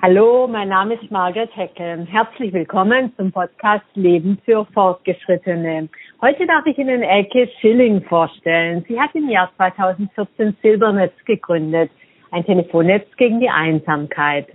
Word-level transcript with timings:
Hallo, 0.00 0.46
mein 0.46 0.68
Name 0.68 0.94
ist 0.94 1.10
Margaret 1.10 1.50
Heckel. 1.56 2.06
Herzlich 2.08 2.52
willkommen 2.52 3.12
zum 3.16 3.32
Podcast 3.32 3.84
Leben 3.94 4.38
für 4.44 4.64
Fortgeschrittene. 4.72 5.88
Heute 6.20 6.46
darf 6.46 6.64
ich 6.66 6.78
Ihnen 6.78 7.02
Elke 7.02 7.50
Schilling 7.60 8.00
vorstellen. 8.04 8.84
Sie 8.86 9.00
hat 9.00 9.12
im 9.16 9.28
Jahr 9.28 9.50
2014 9.56 10.56
Silbernetz 10.62 11.14
gegründet, 11.24 11.90
ein 12.30 12.44
Telefonnetz 12.44 13.08
gegen 13.16 13.40
die 13.40 13.50
Einsamkeit. 13.50 14.46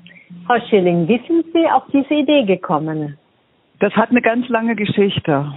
Frau 0.48 0.62
Schilling, 0.70 1.10
wie 1.10 1.22
sind 1.28 1.46
Sie 1.54 1.70
auf 1.70 1.84
diese 1.92 2.14
Idee 2.14 2.46
gekommen? 2.46 3.18
Das 3.82 3.92
hat 3.98 4.12
eine 4.12 4.22
ganz 4.22 4.48
lange 4.48 4.78
Geschichte. 4.78 5.54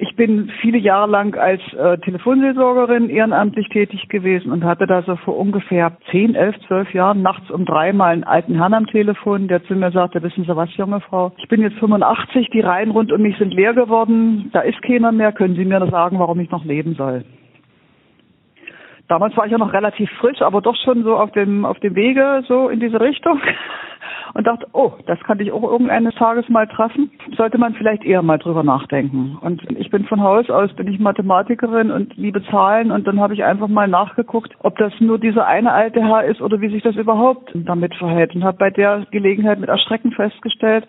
Ich 0.00 0.14
bin 0.14 0.48
viele 0.60 0.78
Jahre 0.78 1.10
lang 1.10 1.36
als 1.36 1.60
äh, 1.74 1.98
Telefonseelsorgerin 1.98 3.10
ehrenamtlich 3.10 3.68
tätig 3.68 4.08
gewesen 4.08 4.52
und 4.52 4.62
hatte 4.62 4.86
da 4.86 5.02
so 5.02 5.16
vor 5.16 5.36
ungefähr 5.36 5.96
zehn, 6.12 6.36
elf, 6.36 6.54
zwölf 6.68 6.94
Jahren 6.94 7.20
nachts 7.20 7.50
um 7.50 7.64
drei 7.64 7.92
mal 7.92 8.12
einen 8.12 8.22
alten 8.22 8.54
Herrn 8.54 8.74
am 8.74 8.86
Telefon, 8.86 9.48
der 9.48 9.64
zu 9.64 9.74
mir 9.74 9.90
sagte, 9.90 10.22
wissen 10.22 10.44
Sie 10.44 10.54
was, 10.54 10.74
junge 10.76 11.00
Frau, 11.00 11.32
ich 11.38 11.48
bin 11.48 11.62
jetzt 11.62 11.78
85, 11.78 12.48
die 12.50 12.60
Reihen 12.60 12.92
rund 12.92 13.10
um 13.10 13.20
mich 13.20 13.36
sind 13.38 13.52
leer 13.52 13.74
geworden, 13.74 14.50
da 14.52 14.60
ist 14.60 14.80
keiner 14.82 15.10
mehr, 15.10 15.32
können 15.32 15.56
Sie 15.56 15.64
mir 15.64 15.84
sagen, 15.90 16.20
warum 16.20 16.38
ich 16.38 16.50
noch 16.52 16.64
leben 16.64 16.94
soll? 16.94 17.24
Damals 19.08 19.34
war 19.36 19.46
ich 19.46 19.52
ja 19.52 19.58
noch 19.58 19.72
relativ 19.72 20.10
frisch, 20.20 20.42
aber 20.42 20.60
doch 20.60 20.76
schon 20.76 21.02
so 21.02 21.16
auf 21.16 21.32
dem, 21.32 21.64
auf 21.64 21.78
dem 21.80 21.94
Wege 21.94 22.42
so 22.46 22.68
in 22.68 22.78
diese 22.78 23.00
Richtung 23.00 23.40
und 24.34 24.46
dachte, 24.46 24.66
oh, 24.74 24.92
das 25.06 25.18
kann 25.20 25.40
ich 25.40 25.50
auch 25.50 25.62
irgendeines 25.62 26.14
Tages 26.14 26.46
mal 26.50 26.66
treffen. 26.66 27.10
Sollte 27.36 27.56
man 27.56 27.74
vielleicht 27.74 28.04
eher 28.04 28.22
mal 28.22 28.38
drüber 28.38 28.62
nachdenken. 28.62 29.38
Und 29.40 29.62
ich 29.78 29.90
bin 29.90 30.04
von 30.04 30.22
Haus 30.22 30.50
aus, 30.50 30.74
bin 30.74 30.88
ich 30.88 30.98
Mathematikerin 31.00 31.90
und 31.90 32.16
liebe 32.16 32.44
Zahlen 32.44 32.90
und 32.90 33.06
dann 33.06 33.18
habe 33.18 33.32
ich 33.32 33.44
einfach 33.44 33.68
mal 33.68 33.88
nachgeguckt, 33.88 34.54
ob 34.60 34.76
das 34.76 34.92
nur 35.00 35.18
dieser 35.18 35.46
eine 35.46 35.72
alte 35.72 36.02
Herr 36.02 36.24
ist 36.24 36.42
oder 36.42 36.60
wie 36.60 36.68
sich 36.68 36.82
das 36.82 36.96
überhaupt 36.96 37.50
damit 37.54 37.94
verhält 37.94 38.34
und 38.34 38.44
habe 38.44 38.58
bei 38.58 38.70
der 38.70 39.06
Gelegenheit 39.10 39.58
mit 39.58 39.70
Erschrecken 39.70 40.12
festgestellt, 40.12 40.86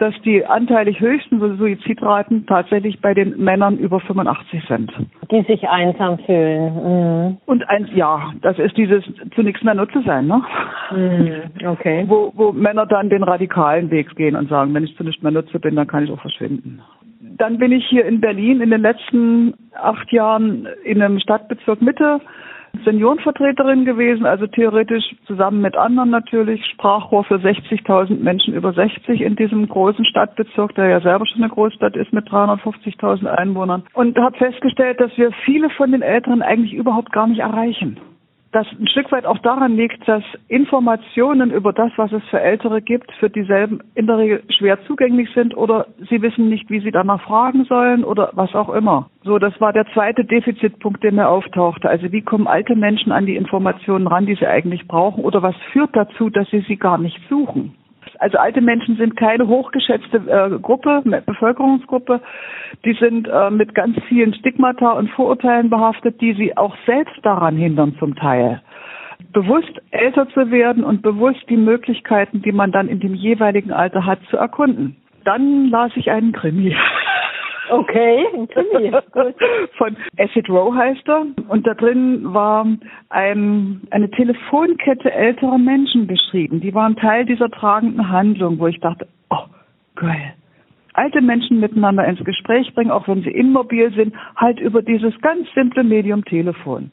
dass 0.00 0.14
die 0.22 0.46
anteilig 0.46 0.98
höchsten 0.98 1.38
Suizidraten 1.58 2.46
tatsächlich 2.46 3.00
bei 3.02 3.12
den 3.12 3.36
Männern 3.36 3.76
über 3.76 4.00
85 4.00 4.64
sind. 4.66 4.90
Die 5.30 5.42
sich 5.42 5.68
einsam 5.68 6.18
fühlen. 6.20 6.74
Mhm. 6.74 7.36
Und 7.44 7.68
ein, 7.68 7.86
ja, 7.94 8.32
das 8.40 8.58
ist 8.58 8.78
dieses 8.78 9.04
zunächst 9.34 9.62
mehr 9.62 9.74
Nutze 9.74 10.02
sein, 10.06 10.26
ne? 10.26 10.42
Mhm. 10.90 11.66
Okay. 11.66 12.04
Wo, 12.08 12.32
wo 12.34 12.50
Männer 12.52 12.86
dann 12.86 13.10
den 13.10 13.22
radikalen 13.22 13.90
Weg 13.90 14.16
gehen 14.16 14.36
und 14.36 14.48
sagen, 14.48 14.72
wenn 14.72 14.84
ich 14.84 14.96
zu 14.96 15.04
nicht 15.04 15.22
mehr 15.22 15.32
Nutze 15.32 15.60
bin, 15.60 15.76
dann 15.76 15.86
kann 15.86 16.04
ich 16.04 16.10
auch 16.10 16.20
verschwinden. 16.20 16.80
Dann 17.36 17.58
bin 17.58 17.70
ich 17.70 17.86
hier 17.86 18.06
in 18.06 18.22
Berlin 18.22 18.62
in 18.62 18.70
den 18.70 18.80
letzten 18.80 19.52
acht 19.74 20.10
Jahren 20.12 20.66
in 20.84 21.02
einem 21.02 21.20
Stadtbezirk 21.20 21.82
Mitte 21.82 22.20
Seniorenvertreterin 22.84 23.84
gewesen, 23.84 24.26
also 24.26 24.46
theoretisch 24.46 25.04
zusammen 25.26 25.60
mit 25.60 25.76
anderen 25.76 26.10
natürlich 26.10 26.64
Sprachrohr 26.66 27.24
für 27.24 27.36
60.000 27.36 28.22
Menschen 28.22 28.54
über 28.54 28.72
60 28.72 29.20
in 29.20 29.36
diesem 29.36 29.68
großen 29.68 30.04
Stadtbezirk, 30.04 30.74
der 30.74 30.88
ja 30.88 31.00
selber 31.00 31.26
schon 31.26 31.42
eine 31.42 31.52
Großstadt 31.52 31.96
ist 31.96 32.12
mit 32.12 32.28
350.000 32.28 33.26
Einwohnern. 33.26 33.82
Und 33.94 34.18
habe 34.18 34.36
festgestellt, 34.36 35.00
dass 35.00 35.16
wir 35.16 35.32
viele 35.44 35.70
von 35.70 35.92
den 35.92 36.02
Älteren 36.02 36.42
eigentlich 36.42 36.72
überhaupt 36.72 37.12
gar 37.12 37.26
nicht 37.26 37.40
erreichen 37.40 37.98
das 38.52 38.66
ein 38.78 38.88
Stück 38.88 39.12
weit 39.12 39.26
auch 39.26 39.38
daran 39.38 39.76
liegt, 39.76 40.06
dass 40.08 40.24
Informationen 40.48 41.52
über 41.52 41.72
das, 41.72 41.92
was 41.96 42.10
es 42.12 42.22
für 42.30 42.40
Ältere 42.40 42.82
gibt, 42.82 43.12
für 43.20 43.30
dieselben 43.30 43.80
in 43.94 44.06
der 44.06 44.18
Regel 44.18 44.42
schwer 44.48 44.78
zugänglich 44.86 45.28
sind 45.34 45.56
oder 45.56 45.86
sie 46.08 46.20
wissen 46.20 46.48
nicht, 46.48 46.68
wie 46.68 46.80
sie 46.80 46.90
danach 46.90 47.22
fragen 47.22 47.64
sollen 47.64 48.02
oder 48.02 48.30
was 48.32 48.54
auch 48.54 48.70
immer. 48.70 49.08
So, 49.22 49.38
das 49.38 49.58
war 49.60 49.72
der 49.72 49.86
zweite 49.92 50.24
Defizitpunkt, 50.24 51.02
der 51.04 51.12
mir 51.12 51.28
auftauchte. 51.28 51.88
Also 51.88 52.10
wie 52.10 52.22
kommen 52.22 52.48
alte 52.48 52.74
Menschen 52.74 53.12
an 53.12 53.26
die 53.26 53.36
Informationen 53.36 54.08
ran, 54.08 54.26
die 54.26 54.34
sie 54.34 54.46
eigentlich 54.46 54.88
brauchen 54.88 55.22
oder 55.22 55.42
was 55.42 55.54
führt 55.72 55.94
dazu, 55.94 56.28
dass 56.28 56.48
sie 56.50 56.64
sie 56.66 56.76
gar 56.76 56.98
nicht 56.98 57.20
suchen? 57.28 57.76
Also 58.20 58.36
alte 58.36 58.60
Menschen 58.60 58.96
sind 58.96 59.16
keine 59.16 59.48
hochgeschätzte 59.48 60.18
äh, 60.18 60.58
Gruppe, 60.60 61.02
Bevölkerungsgruppe. 61.26 62.20
Die 62.84 62.92
sind 62.92 63.26
äh, 63.28 63.50
mit 63.50 63.74
ganz 63.74 63.96
vielen 64.08 64.34
Stigmata 64.34 64.92
und 64.92 65.10
Vorurteilen 65.10 65.70
behaftet, 65.70 66.20
die 66.20 66.34
sie 66.34 66.56
auch 66.56 66.76
selbst 66.86 67.16
daran 67.22 67.56
hindern 67.56 67.96
zum 67.98 68.14
Teil 68.14 68.60
bewusst 69.32 69.70
älter 69.90 70.28
zu 70.30 70.50
werden 70.50 70.82
und 70.82 71.02
bewusst 71.02 71.44
die 71.48 71.56
Möglichkeiten, 71.56 72.42
die 72.42 72.52
man 72.52 72.72
dann 72.72 72.88
in 72.88 73.00
dem 73.00 73.14
jeweiligen 73.14 73.72
Alter 73.72 74.06
hat, 74.06 74.18
zu 74.30 74.36
erkunden. 74.36 74.96
Dann 75.24 75.68
las 75.68 75.92
ich 75.94 76.10
einen 76.10 76.32
Krimi. 76.32 76.74
Okay, 77.70 78.26
ein 78.34 78.48
Krimi. 78.48 78.90
Gut. 78.90 79.34
Von 79.78 79.96
Acid 80.18 80.48
Row 80.48 80.74
heißt 80.74 81.08
er. 81.08 81.26
Und 81.48 81.66
da 81.66 81.74
drin 81.74 82.34
war 82.34 82.66
ein, 83.10 83.82
eine 83.90 84.10
Telefonkette 84.10 85.12
älterer 85.12 85.58
Menschen 85.58 86.06
beschrieben. 86.06 86.60
Die 86.60 86.74
waren 86.74 86.96
Teil 86.96 87.24
dieser 87.24 87.50
tragenden 87.50 88.08
Handlung, 88.08 88.58
wo 88.58 88.66
ich 88.66 88.80
dachte, 88.80 89.06
oh, 89.30 89.44
geil. 89.96 90.34
Alte 90.94 91.20
Menschen 91.20 91.60
miteinander 91.60 92.04
ins 92.04 92.22
Gespräch 92.24 92.74
bringen, 92.74 92.90
auch 92.90 93.06
wenn 93.06 93.22
sie 93.22 93.30
immobil 93.30 93.92
sind, 93.94 94.14
halt 94.36 94.58
über 94.58 94.82
dieses 94.82 95.18
ganz 95.20 95.46
simple 95.54 95.84
Medium 95.84 96.24
Telefon. 96.24 96.90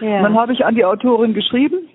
Ja. 0.00 0.22
dann 0.22 0.34
habe 0.34 0.52
ich 0.52 0.64
an 0.64 0.74
die 0.74 0.84
Autorin 0.84 1.34
geschrieben, 1.34 1.88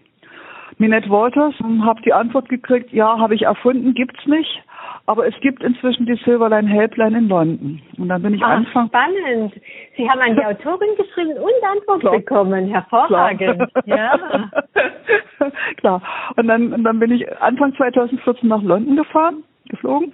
Minette 0.77 1.09
Walters, 1.09 1.55
habe 1.81 2.01
die 2.01 2.13
Antwort 2.13 2.49
gekriegt, 2.49 2.91
ja, 2.91 3.17
habe 3.17 3.33
ich 3.33 3.43
erfunden, 3.43 3.93
gibt's 3.93 4.25
nicht. 4.25 4.61
Aber 5.07 5.27
es 5.27 5.35
gibt 5.41 5.63
inzwischen 5.63 6.07
die 6.07 6.15
Silverline 6.25 6.67
Helpline 6.67 7.17
in 7.17 7.29
London. 7.29 7.81
Und 7.97 8.09
dann 8.09 8.23
bin 8.23 8.33
ich 8.33 8.41
Ach, 8.43 8.57
Anfang. 8.57 8.87
Spannend. 8.87 9.53
Sie 9.95 10.09
haben 10.09 10.19
an 10.19 10.35
die 10.35 10.45
Autorin 10.45 10.89
geschrieben 10.97 11.37
und 11.37 11.69
Antwort 11.69 11.99
Klar. 11.99 12.13
bekommen. 12.17 12.67
Hervorragend. 12.67 13.71
Klar. 13.73 13.85
Ja. 13.85 14.49
Klar. 15.77 16.01
Und 16.37 16.47
dann, 16.47 16.73
und 16.73 16.83
dann 16.83 16.99
bin 16.99 17.11
ich 17.11 17.41
Anfang 17.41 17.75
2014 17.75 18.49
nach 18.49 18.63
London 18.63 18.95
gefahren, 18.95 19.43
geflogen 19.69 20.11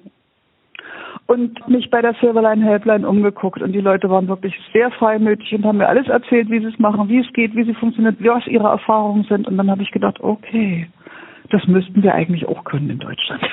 und 1.28 1.68
mich 1.70 1.90
bei 1.90 2.02
der 2.02 2.14
Silverline 2.16 2.64
Helpline 2.64 3.08
umgeguckt 3.08 3.62
und 3.62 3.72
die 3.72 3.80
Leute 3.80 4.10
waren 4.10 4.28
wirklich 4.28 4.54
sehr 4.74 4.92
freimütig 4.92 5.54
und 5.54 5.66
haben 5.66 5.78
mir 5.78 5.88
alles 5.88 6.08
erzählt, 6.08 6.50
wie 6.50 6.60
sie 6.60 6.68
es 6.68 6.80
machen, 6.80 7.08
wie 7.10 7.20
es 7.20 7.34
geht, 7.34 7.56
wie 7.56 7.64
sie 7.64 7.74
funktioniert, 7.74 8.18
was 8.20 8.46
ihre 8.48 8.68
Erfahrungen 8.68 9.24
sind 9.24 9.48
und 9.48 9.58
dann 9.58 9.72
habe 9.72 9.82
ich 9.84 9.92
gedacht, 9.92 10.20
okay, 10.20 10.90
das 11.50 11.66
müssten 11.68 12.04
wir 12.04 12.14
eigentlich 12.14 12.48
auch 12.48 12.64
können 12.64 12.90
in 12.90 13.00
Deutschland 13.00 13.42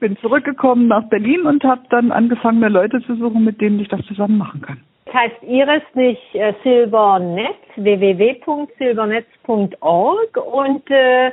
bin 0.00 0.16
zurückgekommen 0.18 0.88
nach 0.88 1.04
Berlin 1.08 1.42
und 1.42 1.62
habe 1.64 1.82
dann 1.90 2.10
angefangen, 2.12 2.60
mir 2.60 2.70
Leute 2.70 3.02
zu 3.02 3.16
suchen, 3.16 3.44
mit 3.44 3.60
denen 3.60 3.80
ich 3.80 3.88
das 3.88 4.00
zusammen 4.06 4.38
machen 4.38 4.62
kann. 4.62 4.80
Das 5.06 5.14
heißt 5.14 5.42
Ihres 5.42 5.82
nicht 5.94 6.34
äh, 6.34 6.54
Silbernetz, 6.62 7.56
www.silbernetz.org 7.76 10.36
und 10.36 10.90
äh, 10.90 11.32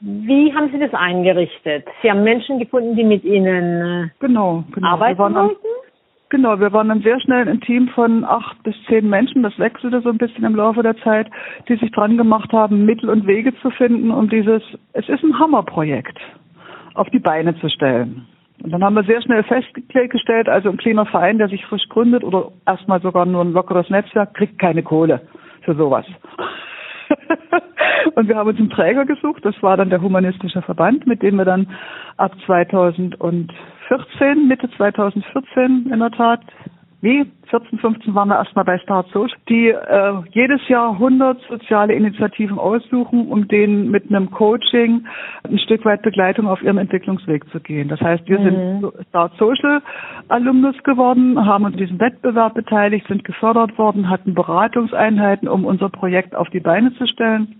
wie 0.00 0.52
haben 0.52 0.70
Sie 0.72 0.78
das 0.78 0.92
eingerichtet? 0.92 1.86
Sie 2.02 2.10
haben 2.10 2.24
Menschen 2.24 2.58
gefunden, 2.58 2.94
die 2.96 3.04
mit 3.04 3.24
Ihnen 3.24 4.04
äh, 4.04 4.08
genau, 4.18 4.64
genau. 4.72 4.88
arbeiten 4.88 5.18
wollten? 5.18 5.56
Genau, 6.28 6.58
wir 6.58 6.72
waren 6.72 6.88
dann 6.88 7.02
sehr 7.02 7.20
schnell 7.20 7.48
ein 7.48 7.60
Team 7.60 7.88
von 7.88 8.24
acht 8.24 8.62
bis 8.62 8.74
zehn 8.88 9.08
Menschen, 9.08 9.42
das 9.42 9.58
wechselte 9.58 10.00
so 10.00 10.08
ein 10.08 10.18
bisschen 10.18 10.44
im 10.44 10.56
Laufe 10.56 10.82
der 10.82 10.96
Zeit, 10.98 11.28
die 11.68 11.76
sich 11.76 11.90
dran 11.92 12.16
gemacht 12.16 12.52
haben, 12.52 12.86
Mittel 12.86 13.10
und 13.10 13.26
Wege 13.26 13.54
zu 13.60 13.70
finden, 13.70 14.10
um 14.10 14.28
dieses, 14.28 14.62
es 14.94 15.08
ist 15.08 15.22
ein 15.22 15.38
Hammerprojekt 15.38 16.18
auf 16.94 17.08
die 17.10 17.18
Beine 17.18 17.58
zu 17.58 17.68
stellen. 17.68 18.26
Und 18.62 18.70
dann 18.70 18.84
haben 18.84 18.94
wir 18.94 19.02
sehr 19.04 19.20
schnell 19.22 19.42
festgestellt, 19.42 20.48
also 20.48 20.70
ein 20.70 20.76
kleiner 20.76 21.06
Verein, 21.06 21.38
der 21.38 21.48
sich 21.48 21.64
frisch 21.66 21.88
gründet 21.88 22.22
oder 22.22 22.52
erstmal 22.66 23.00
sogar 23.00 23.26
nur 23.26 23.42
ein 23.42 23.52
lockeres 23.52 23.90
Netzwerk, 23.90 24.34
kriegt 24.34 24.58
keine 24.58 24.82
Kohle 24.84 25.20
für 25.62 25.74
sowas. 25.74 26.06
und 28.14 28.28
wir 28.28 28.36
haben 28.36 28.48
uns 28.48 28.58
einen 28.58 28.70
Träger 28.70 29.04
gesucht, 29.04 29.44
das 29.44 29.60
war 29.62 29.76
dann 29.76 29.90
der 29.90 30.00
Humanistische 30.00 30.62
Verband, 30.62 31.06
mit 31.06 31.22
dem 31.22 31.36
wir 31.36 31.44
dann 31.44 31.66
ab 32.18 32.32
2014, 32.46 33.48
Mitte 34.46 34.70
2014 34.76 35.90
in 35.92 35.98
der 35.98 36.10
Tat 36.12 36.40
wie 37.02 37.26
14, 37.50 37.80
15 37.80 38.14
waren 38.14 38.28
wir 38.28 38.36
erstmal 38.36 38.64
bei 38.64 38.78
Start 38.78 39.08
Social, 39.08 39.36
die 39.48 39.70
äh, 39.70 40.12
jedes 40.30 40.66
Jahr 40.68 40.92
100 40.92 41.36
soziale 41.48 41.94
Initiativen 41.94 42.60
aussuchen, 42.60 43.26
um 43.26 43.48
denen 43.48 43.90
mit 43.90 44.08
einem 44.08 44.30
Coaching 44.30 45.04
ein 45.42 45.58
Stück 45.58 45.84
weit 45.84 46.02
Begleitung 46.02 46.46
auf 46.46 46.62
ihrem 46.62 46.78
Entwicklungsweg 46.78 47.44
zu 47.50 47.58
gehen. 47.58 47.88
Das 47.88 48.00
heißt, 48.00 48.28
wir 48.28 48.38
mhm. 48.38 48.44
sind 48.44 49.06
Start 49.08 49.32
Social 49.36 49.82
Alumnus 50.28 50.80
geworden, 50.84 51.44
haben 51.44 51.64
uns 51.64 51.74
an 51.74 51.80
diesem 51.80 51.98
Wettbewerb 51.98 52.54
beteiligt, 52.54 53.08
sind 53.08 53.24
gefördert 53.24 53.76
worden, 53.78 54.08
hatten 54.08 54.34
Beratungseinheiten, 54.34 55.48
um 55.48 55.64
unser 55.64 55.88
Projekt 55.88 56.36
auf 56.36 56.50
die 56.50 56.60
Beine 56.60 56.94
zu 56.94 57.08
stellen. 57.08 57.56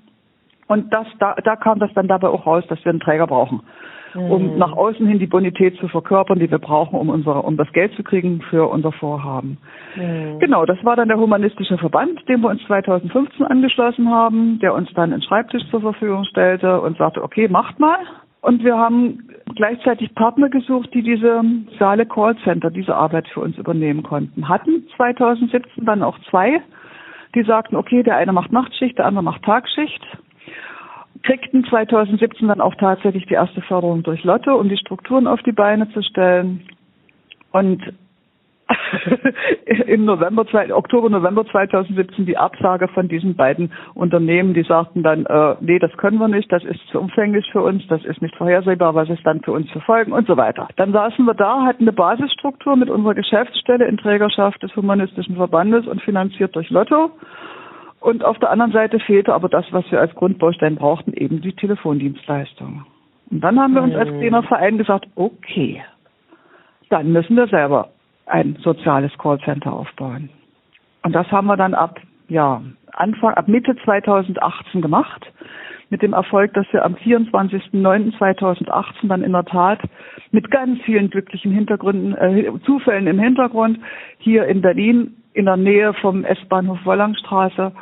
Und 0.69 0.93
das, 0.93 1.09
da, 1.19 1.35
da 1.43 1.57
kam 1.57 1.81
das 1.81 1.93
dann 1.95 2.07
dabei 2.07 2.29
auch 2.29 2.47
raus, 2.47 2.65
dass 2.69 2.83
wir 2.85 2.91
einen 2.91 3.01
Träger 3.01 3.27
brauchen 3.27 3.63
um 4.15 4.53
mhm. 4.53 4.59
nach 4.59 4.73
außen 4.73 5.07
hin 5.07 5.19
die 5.19 5.27
Bonität 5.27 5.77
zu 5.79 5.89
verkörpern, 5.89 6.39
die 6.39 6.51
wir 6.51 6.59
brauchen, 6.59 6.99
um 6.99 7.09
unsere, 7.09 7.43
um 7.43 7.57
das 7.57 7.71
Geld 7.73 7.95
zu 7.95 8.03
kriegen 8.03 8.43
für 8.51 8.69
unser 8.69 8.93
Vorhaben. 8.93 9.59
Mhm. 9.97 10.39
Genau, 10.39 10.67
das 10.67 10.83
war 10.85 10.97
dann 10.97 11.09
der 11.09 11.19
humanistische 11.19 11.79
Verband, 11.79 12.21
dem 12.29 12.43
wir 12.43 12.51
uns 12.51 12.63
2015 12.67 13.47
angeschlossen 13.47 14.11
haben, 14.11 14.59
der 14.61 14.75
uns 14.75 14.93
dann 14.95 15.13
einen 15.13 15.23
Schreibtisch 15.23 15.63
zur 15.71 15.81
Verfügung 15.81 16.25
stellte 16.25 16.81
und 16.81 16.99
sagte, 16.99 17.23
okay, 17.23 17.49
macht 17.49 17.79
mal. 17.79 17.99
Und 18.43 18.65
wir 18.65 18.77
haben 18.77 19.29
gleichzeitig 19.55 20.15
Partner 20.15 20.49
gesucht, 20.49 20.93
die 20.95 21.03
diese 21.03 21.43
Saale 21.79 22.07
Callcenter, 22.07 22.71
diese 22.71 22.95
Arbeit 22.95 23.29
für 23.29 23.41
uns 23.41 23.57
übernehmen 23.57 24.03
konnten. 24.03 24.49
Hatten 24.49 24.85
2017 24.97 25.85
dann 25.85 26.03
auch 26.03 26.19
zwei, 26.29 26.61
die 27.37 27.45
sagten, 27.45 27.77
okay, 27.77 28.03
der 28.03 28.17
eine 28.17 28.33
macht 28.33 28.53
Nachtschicht, 28.53 28.99
der 28.99 29.07
andere 29.07 29.25
macht 29.25 29.45
Tagschicht. 29.45 30.05
Kriegten 31.23 31.65
2017 31.65 32.49
dann 32.49 32.61
auch 32.61 32.75
tatsächlich 32.77 33.27
die 33.27 33.35
erste 33.35 33.61
Förderung 33.63 34.03
durch 34.03 34.25
Lotto, 34.25 34.55
um 34.55 34.69
die 34.69 34.77
Strukturen 34.77 35.27
auf 35.27 35.43
die 35.43 35.53
Beine 35.53 35.89
zu 35.91 36.03
stellen. 36.03 36.67
Und 37.53 37.83
im 39.87 40.05
November, 40.05 40.45
Oktober, 40.73 41.11
November 41.11 41.45
2017 41.47 42.27
die 42.27 42.37
Absage 42.37 42.89
von 42.89 43.09
diesen 43.09 43.35
beiden 43.35 43.73
Unternehmen, 43.95 44.55
die 44.55 44.63
sagten 44.63 45.03
dann, 45.03 45.27
äh, 45.27 45.57
nee, 45.61 45.79
das 45.79 45.93
können 45.97 46.19
wir 46.19 46.29
nicht, 46.29 46.51
das 46.53 46.65
ist 46.65 46.81
zu 46.91 47.01
umfänglich 47.01 47.49
für 47.53 47.63
uns, 47.63 47.87
das 47.89 48.05
ist 48.05 48.23
nicht 48.23 48.37
vorhersehbar, 48.37 48.95
was 48.95 49.09
ist 49.11 49.25
dann 49.25 49.43
für 49.43 49.53
uns 49.53 49.71
für 49.71 49.81
Folgen 49.81 50.13
und 50.13 50.27
so 50.27 50.37
weiter. 50.37 50.69
Dann 50.77 50.93
saßen 50.93 51.25
wir 51.25 51.35
da, 51.35 51.65
hatten 51.65 51.85
eine 51.85 51.93
Basisstruktur 51.93 52.77
mit 52.77 52.91
unserer 52.91 53.15
Geschäftsstelle 53.15 53.87
in 53.87 53.97
Trägerschaft 53.97 54.63
des 54.63 54.75
Humanistischen 54.77 55.37
Verbandes 55.37 55.87
und 55.87 56.03
finanziert 56.03 56.55
durch 56.57 56.71
Lotto. 56.71 57.11
Und 58.03 58.25
auf 58.25 58.39
der 58.41 58.51
anderen 58.51 58.73
Seite 58.73 58.99
fehlte 58.99 59.33
aber 59.33 59.49
das, 59.49 59.65
was 59.71 59.89
wir 59.93 60.01
als 60.01 60.13
Grundbaustein 60.17 60.75
brauchten, 60.75 61.13
eben 61.13 61.41
die 61.41 61.53
Telefondienstleistung. 61.53 62.85
Und 63.31 63.41
dann 63.41 63.61
haben 63.61 63.75
wir 63.75 63.83
uns 63.83 63.95
als 63.95 64.11
kleiner 64.11 64.43
Verein 64.43 64.77
gesagt, 64.77 65.07
okay, 65.15 65.81
dann 66.91 67.13
müssen 67.13 67.37
wir 67.37 67.47
selber 67.47 67.91
ein 68.27 68.57
soziales 68.61 69.17
Callcenter 69.19 69.73
aufbauen. 69.73 70.31
Und 71.05 71.15
das 71.15 71.31
haben 71.31 71.47
wir 71.47 71.57
dann 71.57 71.75
ab, 71.75 72.01
ja, 72.29 72.61
Anfang, 72.91 73.35
ab 73.35 73.47
Mitte 73.47 73.77
2018 73.85 74.83
gemacht. 74.83 75.33
Mit 75.89 76.03
dem 76.03 76.13
Erfolg, 76.13 76.53
dass 76.55 76.67
wir 76.73 76.85
am 76.85 76.95
24.09.2018 76.95 79.09
dann 79.09 79.23
in 79.23 79.31
der 79.31 79.45
Tat 79.45 79.79
mit 80.33 80.51
ganz 80.51 80.81
vielen 80.83 81.09
glücklichen 81.09 81.53
Hintergründen, 81.53 82.17
äh, 82.17 82.51
Zufällen 82.65 83.07
im 83.07 83.21
Hintergrund 83.21 83.79
hier 84.19 84.47
in 84.47 84.61
Berlin 84.61 85.22
in 85.35 85.47
der 85.47 85.57
Nähe 85.57 85.95
vom 85.95 86.25
S-Bahnhof 86.25 86.79
Wollangstraße 86.85 87.73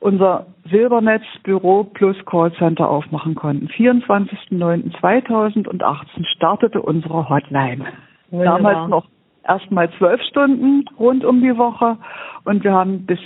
unser 0.00 0.46
Silbernetz 0.70 1.24
Büro 1.42 1.84
plus 1.84 2.16
Callcenter 2.24 2.88
aufmachen 2.88 3.34
konnten. 3.34 3.66
24.09.2018 3.68 6.24
startete 6.36 6.80
unsere 6.80 7.28
Hotline. 7.28 7.84
Wunderbar. 8.30 8.58
Damals 8.58 8.88
noch 8.88 9.04
erstmal 9.46 9.90
zwölf 9.98 10.22
Stunden 10.22 10.86
rund 10.98 11.22
um 11.24 11.42
die 11.42 11.56
Woche 11.56 11.98
und 12.44 12.64
wir 12.64 12.72
haben 12.72 13.06
bis 13.06 13.20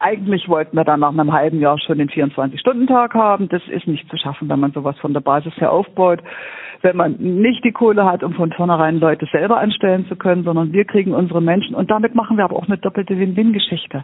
eigentlich 0.00 0.48
wollten 0.48 0.76
wir 0.76 0.84
dann 0.84 1.00
nach 1.00 1.12
einem 1.12 1.32
halben 1.32 1.60
Jahr 1.60 1.78
schon 1.78 1.98
den 1.98 2.08
24-Stunden-Tag 2.08 3.14
haben. 3.14 3.48
Das 3.48 3.62
ist 3.68 3.86
nicht 3.86 4.08
zu 4.10 4.16
schaffen, 4.16 4.48
wenn 4.48 4.58
man 4.58 4.72
sowas 4.72 4.98
von 4.98 5.12
der 5.12 5.20
Basis 5.20 5.54
her 5.58 5.70
aufbaut. 5.70 6.20
Wenn 6.82 6.96
man 6.96 7.16
nicht 7.18 7.62
die 7.62 7.72
Kohle 7.72 8.06
hat, 8.06 8.22
um 8.22 8.32
von 8.32 8.50
vornherein 8.52 8.98
Leute 8.98 9.26
selber 9.30 9.58
anstellen 9.58 10.06
zu 10.08 10.16
können, 10.16 10.44
sondern 10.44 10.72
wir 10.72 10.86
kriegen 10.86 11.12
unsere 11.12 11.42
Menschen 11.42 11.74
und 11.74 11.90
damit 11.90 12.14
machen 12.14 12.38
wir 12.38 12.44
aber 12.44 12.56
auch 12.56 12.66
eine 12.66 12.78
doppelte 12.78 13.18
Win-Win-Geschichte. 13.18 14.02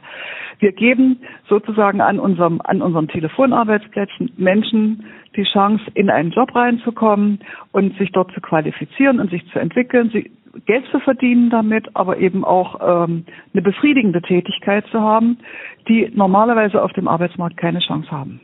Wir 0.59 0.73
geben 0.73 1.21
sozusagen 1.49 2.03
an 2.03 2.21
unserem, 2.21 2.61
an 2.63 2.83
unseren 2.83 3.09
Telefonarbeitsplätzen 3.09 4.33
Menschen 4.37 5.07
die 5.37 5.45
Chance, 5.45 5.85
in 5.95 6.11
einen 6.11 6.33
Job 6.33 6.55
reinzukommen 6.55 7.41
und 7.73 7.97
sich 7.97 8.13
dort 8.13 8.33
zu 8.33 8.43
qualifizieren 8.43 9.21
und 9.21 9.31
sich 9.31 9.47
zu 9.53 9.59
entwickeln. 9.59 10.11
Sie 10.13 10.31
Geld 10.65 10.87
zu 10.91 11.01
verdienen 11.01 11.51
damit, 11.51 11.89
aber 11.95 12.19
eben 12.19 12.45
auch 12.45 12.81
ähm, 12.81 13.25
eine 13.53 13.63
befriedigende 13.63 14.23
Tätigkeit 14.23 14.87
zu 14.91 15.01
haben, 15.01 15.39
die 15.89 16.11
normalerweise 16.15 16.83
auf 16.83 16.93
dem 16.93 17.09
Arbeitsmarkt 17.09 17.57
keine 17.57 17.81
Chance 17.81 18.11
haben. 18.11 18.41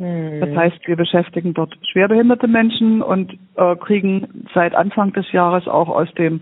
Hm. 0.00 0.40
Das 0.40 0.56
heißt, 0.56 0.88
wir 0.88 0.96
beschäftigen 0.96 1.52
dort 1.52 1.76
schwerbehinderte 1.92 2.48
Menschen 2.48 3.02
und 3.02 3.36
äh, 3.56 3.76
kriegen 3.76 4.46
seit 4.54 4.74
Anfang 4.74 5.12
des 5.12 5.30
Jahres 5.30 5.68
auch 5.68 5.88
aus 5.88 6.12
dem 6.14 6.40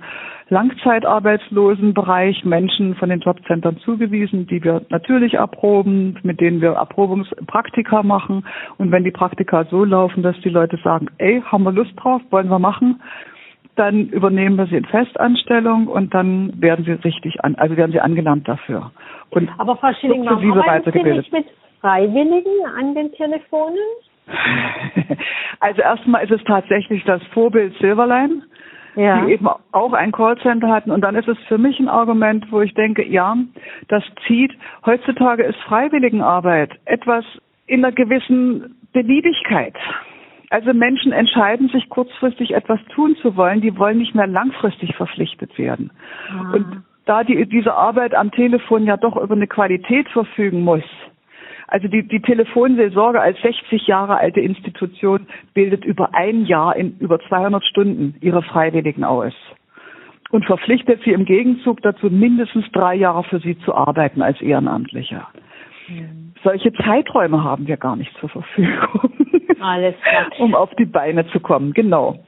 Langzeitarbeitslosenbereich 0.48 2.44
Menschen 2.44 2.94
von 2.94 3.10
den 3.10 3.20
Jobcentern 3.20 3.78
zugewiesen, 3.78 4.46
die 4.46 4.62
wir 4.62 4.82
natürlich 4.88 5.34
erproben, 5.34 6.18
mit 6.22 6.40
denen 6.40 6.60
wir 6.60 6.70
Erprobungspraktika 6.70 8.02
machen. 8.02 8.46
Und 8.78 8.92
wenn 8.92 9.04
die 9.04 9.10
Praktika 9.10 9.64
so 9.64 9.84
laufen, 9.84 10.22
dass 10.22 10.40
die 10.40 10.48
Leute 10.48 10.78
sagen, 10.82 11.08
ey, 11.18 11.42
haben 11.44 11.64
wir 11.64 11.72
Lust 11.72 11.92
drauf, 11.96 12.22
wollen 12.30 12.48
wir 12.48 12.60
machen, 12.60 13.00
dann 13.78 14.08
übernehmen 14.08 14.56
wir 14.56 14.66
sie 14.66 14.76
in 14.76 14.84
Festanstellung 14.84 15.86
und 15.86 16.14
dann 16.14 16.52
werden 16.60 16.84
sie 16.84 16.92
richtig 16.92 17.44
an, 17.44 17.54
also 17.56 17.76
werden 17.76 17.92
sie 17.92 18.00
angelernt 18.00 18.48
dafür. 18.48 18.90
Und 19.30 19.50
Aber 19.58 19.76
Frau 19.76 19.92
Schilling, 20.00 20.24
warum 20.24 20.52
arbeiten 20.52 20.90
Sie 20.92 21.02
nicht 21.02 21.32
mit 21.32 21.46
Freiwilligen 21.80 22.66
an 22.78 22.94
den 22.94 23.12
Telefonen? 23.12 23.78
Also 25.60 25.82
erstmal 25.82 26.22
ist 26.22 26.30
es 26.30 26.44
tatsächlich 26.44 27.02
das 27.02 27.20
Vorbild 27.34 27.74
Silverline, 27.80 28.42
ja. 28.94 29.24
die 29.24 29.32
eben 29.32 29.48
auch 29.72 29.92
ein 29.92 30.12
Callcenter 30.12 30.68
hatten. 30.68 30.92
Und 30.92 31.00
dann 31.00 31.16
ist 31.16 31.26
es 31.26 31.38
für 31.48 31.58
mich 31.58 31.80
ein 31.80 31.88
Argument, 31.88 32.46
wo 32.52 32.60
ich 32.60 32.74
denke, 32.74 33.04
ja, 33.04 33.36
das 33.88 34.04
zieht. 34.26 34.52
Heutzutage 34.86 35.42
ist 35.42 35.58
Freiwilligenarbeit 35.66 36.70
etwas 36.84 37.24
in 37.66 37.84
einer 37.84 37.92
gewissen 37.92 38.76
Beliebigkeit. 38.92 39.74
Also 40.50 40.72
Menschen 40.72 41.12
entscheiden 41.12 41.68
sich 41.68 41.88
kurzfristig 41.88 42.54
etwas 42.54 42.80
tun 42.94 43.16
zu 43.20 43.36
wollen, 43.36 43.60
die 43.60 43.76
wollen 43.76 43.98
nicht 43.98 44.14
mehr 44.14 44.26
langfristig 44.26 44.94
verpflichtet 44.96 45.58
werden. 45.58 45.90
Ah. 46.30 46.54
Und 46.54 46.82
da 47.04 47.24
die, 47.24 47.46
diese 47.46 47.74
Arbeit 47.74 48.14
am 48.14 48.30
Telefon 48.30 48.84
ja 48.84 48.96
doch 48.96 49.16
über 49.16 49.34
eine 49.34 49.46
Qualität 49.46 50.08
verfügen 50.08 50.62
muss, 50.62 50.84
also 51.66 51.86
die, 51.86 52.06
die 52.08 52.22
Telefonseelsorge 52.22 53.20
als 53.20 53.38
60 53.42 53.86
Jahre 53.86 54.16
alte 54.16 54.40
Institution 54.40 55.26
bildet 55.52 55.84
über 55.84 56.14
ein 56.14 56.46
Jahr 56.46 56.74
in 56.76 56.98
über 56.98 57.20
200 57.20 57.62
Stunden 57.62 58.14
ihre 58.20 58.42
Freiwilligen 58.42 59.04
aus 59.04 59.34
und 60.30 60.46
verpflichtet 60.46 61.02
sie 61.04 61.12
im 61.12 61.26
Gegenzug 61.26 61.82
dazu, 61.82 62.08
mindestens 62.08 62.64
drei 62.72 62.94
Jahre 62.94 63.22
für 63.24 63.40
sie 63.40 63.58
zu 63.60 63.74
arbeiten 63.74 64.22
als 64.22 64.40
Ehrenamtlicher. 64.40 65.28
Mhm. 65.88 66.32
Solche 66.44 66.72
Zeiträume 66.72 67.42
haben 67.42 67.66
wir 67.66 67.76
gar 67.76 67.96
nicht 67.96 68.14
zur 68.18 68.28
Verfügung. 68.28 69.12
Alles 69.60 69.94
klar. 70.02 70.26
um 70.38 70.54
auf 70.54 70.70
die 70.76 70.84
Beine 70.84 71.26
zu 71.28 71.40
kommen, 71.40 71.72
genau. 71.72 72.18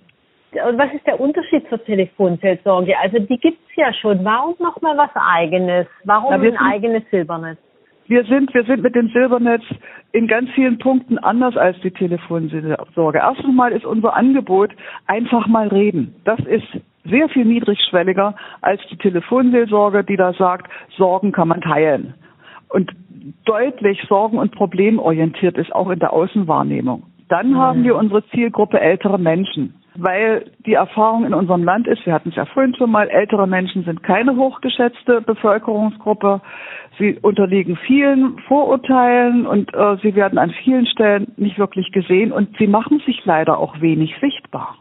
Und 0.53 0.79
was 0.79 0.93
ist 0.93 1.07
der 1.07 1.21
Unterschied 1.21 1.69
zur 1.69 1.83
Telefonseelsorge? 1.85 2.99
Also 2.99 3.21
die 3.21 3.39
gibt 3.39 3.59
es 3.71 3.77
ja 3.77 3.93
schon. 3.93 4.25
Warum 4.25 4.57
nochmal 4.59 4.97
was 4.97 5.11
Eigenes? 5.15 5.87
Warum 6.05 6.31
Na, 6.31 6.37
ein 6.37 6.57
eigenes 6.57 7.05
Silbernetz? 7.11 7.59
Wir 8.09 8.25
sind, 8.25 8.53
wir 8.53 8.65
sind 8.65 8.83
mit 8.83 8.97
dem 8.97 9.09
Silbernetz 9.11 9.63
in 10.11 10.27
ganz 10.27 10.51
vielen 10.51 10.79
Punkten 10.79 11.19
anders 11.19 11.57
als 11.57 11.79
die 11.83 11.93
Telefonseelsorge. 11.93 13.19
Erstens 13.19 13.55
mal 13.55 13.71
ist 13.71 13.85
unser 13.85 14.17
Angebot 14.17 14.73
einfach 15.07 15.47
mal 15.47 15.69
reden. 15.69 16.17
Das 16.25 16.41
ist 16.41 16.67
sehr 17.05 17.29
viel 17.29 17.45
niedrigschwelliger 17.45 18.35
als 18.61 18.81
die 18.91 18.97
Telefonseelsorge, 18.97 20.03
die 20.03 20.17
da 20.17 20.33
sagt, 20.33 20.69
Sorgen 20.97 21.31
kann 21.31 21.47
man 21.47 21.61
teilen. 21.61 22.15
Und 22.71 22.91
deutlich 23.45 24.03
sorgen- 24.09 24.39
und 24.39 24.53
problemorientiert 24.53 25.59
ist, 25.59 25.75
auch 25.75 25.91
in 25.91 25.99
der 25.99 26.13
Außenwahrnehmung. 26.13 27.05
Dann 27.29 27.51
mhm. 27.51 27.59
haben 27.59 27.85
wir 27.85 27.97
unsere 27.97 28.27
Zielgruppe 28.29 28.81
ältere 28.81 29.19
Menschen, 29.19 29.75
weil 29.95 30.51
die 30.67 30.75
Erfahrung 30.75 31.25
in 31.25 31.35
unserem 31.35 31.65
Land 31.65 31.87
ist, 31.87 32.05
wir 32.07 32.13
hatten 32.13 32.31
es 32.31 32.37
ja 32.37 32.45
vorhin 32.47 32.75
schon 32.75 32.91
mal, 32.91 33.09
ältere 33.09 33.47
Menschen 33.47 33.85
sind 33.85 34.03
keine 34.03 34.37
hochgeschätzte 34.37 35.21
Bevölkerungsgruppe. 35.21 36.41
Sie 36.99 37.19
unterliegen 37.23 37.77
vielen 37.87 38.39
Vorurteilen 38.41 39.47
und 39.47 39.73
äh, 39.75 39.97
sie 40.03 40.15
werden 40.15 40.39
an 40.39 40.51
vielen 40.65 40.87
Stellen 40.87 41.33
nicht 41.37 41.59
wirklich 41.59 41.93
gesehen 41.93 42.33
und 42.33 42.57
sie 42.59 42.67
machen 42.67 43.01
sich 43.07 43.25
leider 43.25 43.59
auch 43.59 43.81
wenig 43.81 44.15
sichtbar. 44.21 44.77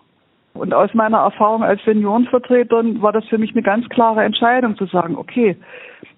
Und 0.54 0.74
aus 0.74 0.94
meiner 0.94 1.20
Erfahrung 1.20 1.64
als 1.64 1.82
Seniorenvertreterin 1.86 3.02
war 3.02 3.14
das 3.14 3.26
für 3.26 3.38
mich 3.38 3.52
eine 3.52 3.62
ganz 3.62 3.88
klare 3.90 4.24
Entscheidung 4.24 4.76
zu 4.76 4.86
sagen, 4.88 5.16
okay, 5.16 5.56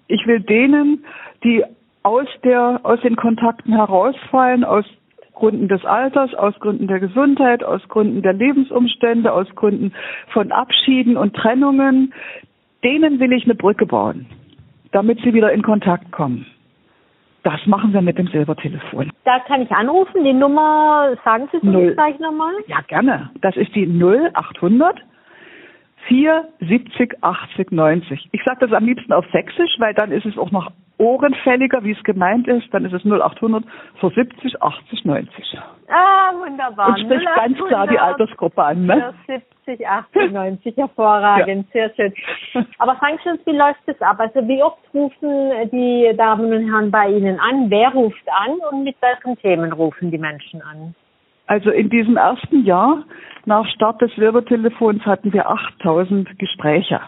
ich 0.08 0.26
will 0.26 0.40
denen, 0.40 1.04
die 1.44 1.64
aus 2.02 2.26
der, 2.44 2.80
aus 2.82 3.00
den 3.00 3.16
Kontakten 3.16 3.74
herausfallen, 3.74 4.64
aus 4.64 4.84
Gründen 5.34 5.68
des 5.68 5.84
Alters, 5.84 6.34
aus 6.34 6.54
Gründen 6.60 6.86
der 6.86 7.00
Gesundheit, 7.00 7.64
aus 7.64 7.80
Gründen 7.88 8.22
der 8.22 8.32
Lebensumstände, 8.32 9.32
aus 9.32 9.48
Gründen 9.54 9.92
von 10.28 10.52
Abschieden 10.52 11.16
und 11.16 11.34
Trennungen, 11.34 12.12
denen 12.84 13.18
will 13.20 13.32
ich 13.32 13.44
eine 13.44 13.54
Brücke 13.54 13.86
bauen, 13.86 14.26
damit 14.92 15.20
sie 15.22 15.32
wieder 15.32 15.52
in 15.52 15.62
Kontakt 15.62 16.12
kommen. 16.12 16.46
Das 17.44 17.66
machen 17.66 17.92
wir 17.92 18.02
mit 18.02 18.18
dem 18.18 18.28
Silbertelefon. 18.28 19.10
Da 19.24 19.40
kann 19.40 19.62
ich 19.62 19.70
anrufen. 19.72 20.22
Die 20.22 20.32
Nummer, 20.32 21.16
sagen 21.24 21.48
Sie 21.50 21.56
es 21.56 21.94
gleich 21.94 22.18
nochmal? 22.20 22.54
Ja, 22.68 22.80
gerne. 22.86 23.30
Das 23.40 23.56
ist 23.56 23.74
die 23.74 23.86
0800 23.86 25.00
4 26.08 26.48
70 26.60 27.22
80 27.22 27.72
90. 27.72 28.28
Ich 28.32 28.42
sage 28.44 28.66
das 28.66 28.72
am 28.72 28.84
liebsten 28.84 29.12
auf 29.12 29.24
Sächsisch, 29.32 29.76
weil 29.78 29.94
dann 29.94 30.12
ist 30.12 30.26
es 30.26 30.36
auch 30.36 30.50
noch 30.50 30.70
ohrenfälliger, 30.98 31.82
wie 31.84 31.92
es 31.92 32.02
gemeint 32.04 32.46
ist. 32.48 32.72
Dann 32.72 32.84
ist 32.84 32.92
es 32.92 33.04
0800 33.04 33.64
für 33.98 34.10
70 34.10 34.62
80 34.62 35.04
90. 35.04 35.58
Ah, 35.88 36.32
wunderbar. 36.38 36.88
Und 36.88 37.00
spricht 37.00 37.28
ganz 37.34 37.58
klar 37.58 37.86
die 37.86 37.98
Altersgruppe 37.98 38.62
an. 38.62 38.86
Ne? 38.86 39.14
70 39.26 39.86
80 39.86 40.32
90, 40.32 40.76
hervorragend, 40.76 41.66
ja. 41.72 41.88
sehr 41.96 42.12
schön. 42.52 42.66
Aber 42.78 42.98
uns, 43.02 43.40
wie 43.46 43.56
läuft 43.56 43.80
das 43.86 44.00
ab? 44.00 44.18
Also 44.18 44.46
wie 44.48 44.62
oft 44.62 44.78
rufen 44.94 45.70
die 45.70 46.12
Damen 46.16 46.52
und 46.52 46.72
Herren 46.72 46.90
bei 46.90 47.08
Ihnen 47.08 47.38
an? 47.38 47.70
Wer 47.70 47.90
ruft 47.90 48.26
an 48.28 48.58
und 48.70 48.84
mit 48.84 48.96
welchen 49.00 49.38
Themen 49.40 49.72
rufen 49.72 50.10
die 50.10 50.18
Menschen 50.18 50.62
an? 50.62 50.94
Also 51.46 51.70
in 51.70 51.90
diesem 51.90 52.16
ersten 52.16 52.64
Jahr 52.64 53.04
nach 53.46 53.66
Start 53.66 54.00
des 54.00 54.16
Wirbeltelefons 54.16 55.04
hatten 55.04 55.32
wir 55.32 55.50
8000 55.50 56.38
Gespräche. 56.38 57.00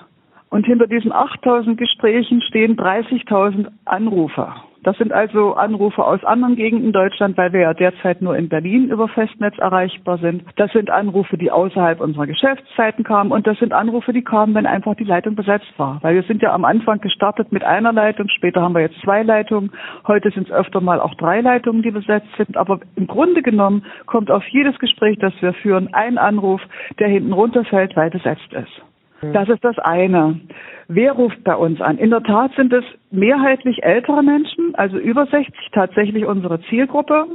Und 0.50 0.66
hinter 0.66 0.86
diesen 0.86 1.12
8000 1.12 1.78
Gesprächen 1.78 2.40
stehen 2.42 2.76
30.000 2.76 3.68
Anrufer, 3.84 4.64
Das 4.84 4.98
sind 4.98 5.12
also 5.12 5.54
Anrufe 5.54 6.04
aus 6.04 6.22
anderen 6.24 6.56
Gegenden 6.56 6.92
Deutschland, 6.92 7.36
weil 7.38 7.52
wir 7.52 7.60
ja 7.60 7.74
derzeit 7.74 8.22
nur 8.22 8.36
in 8.36 8.48
Berlin 8.48 8.90
über 8.90 9.08
Festnetz 9.08 9.56
erreichbar 9.58 10.18
sind. 10.18 10.44
Das 10.56 10.70
sind 10.72 10.90
Anrufe, 10.90 11.38
die 11.38 11.50
außerhalb 11.50 12.00
unserer 12.00 12.26
Geschäftszeiten 12.26 13.02
kamen 13.02 13.32
und 13.32 13.46
das 13.46 13.58
sind 13.58 13.72
Anrufe, 13.72 14.12
die 14.12 14.22
kamen, 14.22 14.54
wenn 14.54 14.66
einfach 14.66 14.94
die 14.94 15.04
Leitung 15.04 15.34
besetzt 15.34 15.72
war. 15.78 15.98
Weil 16.02 16.14
wir 16.16 16.22
sind 16.24 16.42
ja 16.42 16.52
am 16.52 16.64
Anfang 16.64 17.00
gestartet 17.00 17.50
mit 17.50 17.64
einer 17.64 17.92
Leitung, 17.92 18.28
später 18.28 18.60
haben 18.60 18.74
wir 18.74 18.82
jetzt 18.82 19.00
zwei 19.00 19.22
Leitungen, 19.22 19.72
heute 20.06 20.30
sind 20.30 20.48
es 20.48 20.54
öfter 20.54 20.80
mal 20.80 21.00
auch 21.00 21.14
drei 21.14 21.40
Leitungen, 21.40 21.82
die 21.82 21.90
besetzt 21.90 22.28
sind. 22.36 22.56
Aber 22.56 22.80
im 22.96 23.06
Grunde 23.06 23.42
genommen 23.42 23.84
kommt 24.06 24.30
auf 24.30 24.46
jedes 24.48 24.78
Gespräch, 24.78 25.18
das 25.18 25.32
wir 25.40 25.54
führen, 25.54 25.94
ein 25.94 26.18
Anruf, 26.18 26.60
der 26.98 27.08
hinten 27.08 27.32
runterfällt, 27.32 27.96
weil 27.96 28.10
besetzt 28.10 28.52
ist. 28.52 28.93
Das 29.32 29.48
ist 29.48 29.64
das 29.64 29.78
eine. 29.78 30.40
Wer 30.88 31.12
ruft 31.12 31.42
bei 31.44 31.56
uns 31.56 31.80
an? 31.80 31.98
In 31.98 32.10
der 32.10 32.22
Tat 32.22 32.52
sind 32.56 32.72
es 32.72 32.84
mehrheitlich 33.10 33.82
ältere 33.82 34.22
Menschen, 34.22 34.74
also 34.74 34.98
über 34.98 35.26
60 35.26 35.54
tatsächlich 35.72 36.24
unsere 36.26 36.60
Zielgruppe. 36.62 37.26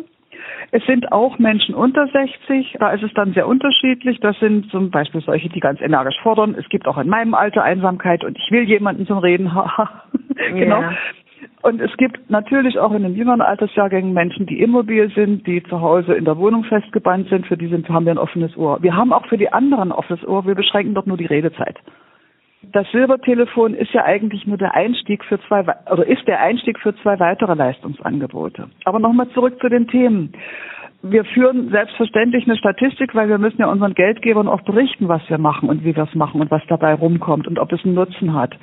Es 0.72 0.84
sind 0.86 1.12
auch 1.12 1.40
Menschen 1.40 1.76
unter 1.76 2.08
60, 2.08 2.78
da 2.80 2.92
ist 2.92 3.04
es 3.04 3.14
dann 3.14 3.34
sehr 3.34 3.48
unterschiedlich. 3.48 4.20
Das 4.20 4.38
sind 4.40 4.70
zum 4.70 4.92
Beispiel 4.92 5.22
solche, 5.22 5.50
die 5.50 5.60
ganz 5.60 5.82
energisch 5.82 6.20
fordern. 6.22 6.56
Es 6.58 6.68
gibt 6.70 6.88
auch 6.88 6.98
in 6.98 7.10
meinem 7.10 7.34
Alter 7.34 7.64
Einsamkeit 7.64 8.24
und 8.24 8.38
ich 8.38 8.52
will 8.52 8.64
jemanden 8.64 9.06
zum 9.08 9.18
Reden. 9.18 9.52
genau. 10.54 10.82
Yeah. 10.82 10.94
Und 11.62 11.82
es 11.82 11.96
gibt 11.98 12.30
natürlich 12.30 12.80
auch 12.80 12.92
in 12.94 13.04
den 13.04 13.16
jüngeren 13.16 13.42
Altersjahrgängen 13.42 14.14
Menschen, 14.14 14.46
die 14.46 14.62
immobil 14.62 15.12
sind, 15.14 15.46
die 15.46 15.62
zu 15.64 15.82
Hause 15.82 16.14
in 16.14 16.26
der 16.26 16.38
Wohnung 16.38 16.64
festgebannt 16.64 17.30
sind. 17.30 17.48
Für 17.48 17.58
die 17.58 17.68
sind, 17.68 17.88
haben 17.90 18.06
wir 18.06 18.14
ein 18.14 18.18
offenes 18.18 18.56
Ohr. 18.58 18.82
Wir 18.82 18.96
haben 18.96 19.14
auch 19.14 19.26
für 19.28 19.38
die 19.38 19.52
anderen 19.52 19.90
ein 19.90 19.98
offenes 19.98 20.26
Ohr. 20.26 20.46
Wir 20.46 20.56
beschränken 20.56 20.94
dort 20.94 21.08
nur 21.08 21.18
die 21.18 21.26
Redezeit. 21.26 21.78
Das 22.62 22.90
Silbertelefon 22.92 23.74
ist 23.74 23.94
ja 23.94 24.04
eigentlich 24.04 24.46
nur 24.46 24.58
der 24.58 24.76
Einstieg 24.76 25.24
für 25.24 25.40
zwei, 25.48 25.62
oder 25.62 26.06
ist 26.06 26.28
der 26.28 26.42
Einstieg 26.42 26.78
für 26.80 26.94
zwei 26.98 27.20
weitere 27.20 27.54
Leistungsangebote. 27.54 28.70
Aber 28.84 29.00
nochmal 29.00 29.30
zurück 29.30 29.60
zu 29.62 29.70
den 29.70 29.88
Themen. 29.88 30.34
Wir 31.02 31.24
führen 31.24 31.70
selbstverständlich 31.70 32.44
eine 32.46 32.58
Statistik, 32.58 33.16
weil 33.16 33.30
wir 33.30 33.38
müssen 33.38 33.62
ja 33.62 33.68
unseren 33.68 33.94
Geldgebern 33.94 34.50
auch 34.50 34.62
berichten, 34.62 35.08
was 35.08 35.22
wir 35.30 35.38
machen 35.38 35.70
und 35.70 35.86
wie 35.86 35.96
wir 35.96 36.04
es 36.04 36.16
machen 36.16 36.42
und 36.42 36.52
was 36.52 36.62
dabei 36.68 36.94
rumkommt 36.94 37.48
und 37.48 37.58
ob 37.58 37.72
es 37.72 37.86
einen 37.86 37.94
Nutzen 37.94 38.34
hat. 38.34 38.54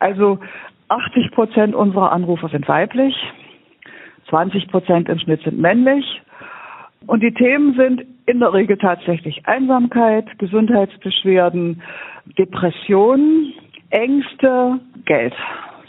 Also 0.00 0.40
80 0.88 1.32
Prozent 1.32 1.74
unserer 1.74 2.12
Anrufer 2.12 2.48
sind 2.48 2.68
weiblich, 2.68 3.14
20 4.28 4.68
Prozent 4.68 5.08
im 5.08 5.18
Schnitt 5.18 5.42
sind 5.42 5.58
männlich. 5.58 6.22
Und 7.06 7.22
die 7.22 7.32
Themen 7.32 7.74
sind 7.74 8.04
in 8.26 8.40
der 8.40 8.52
Regel 8.52 8.76
tatsächlich 8.76 9.46
Einsamkeit, 9.46 10.26
Gesundheitsbeschwerden, 10.38 11.82
Depressionen, 12.36 13.52
Ängste, 13.90 14.80
Geld, 15.04 15.34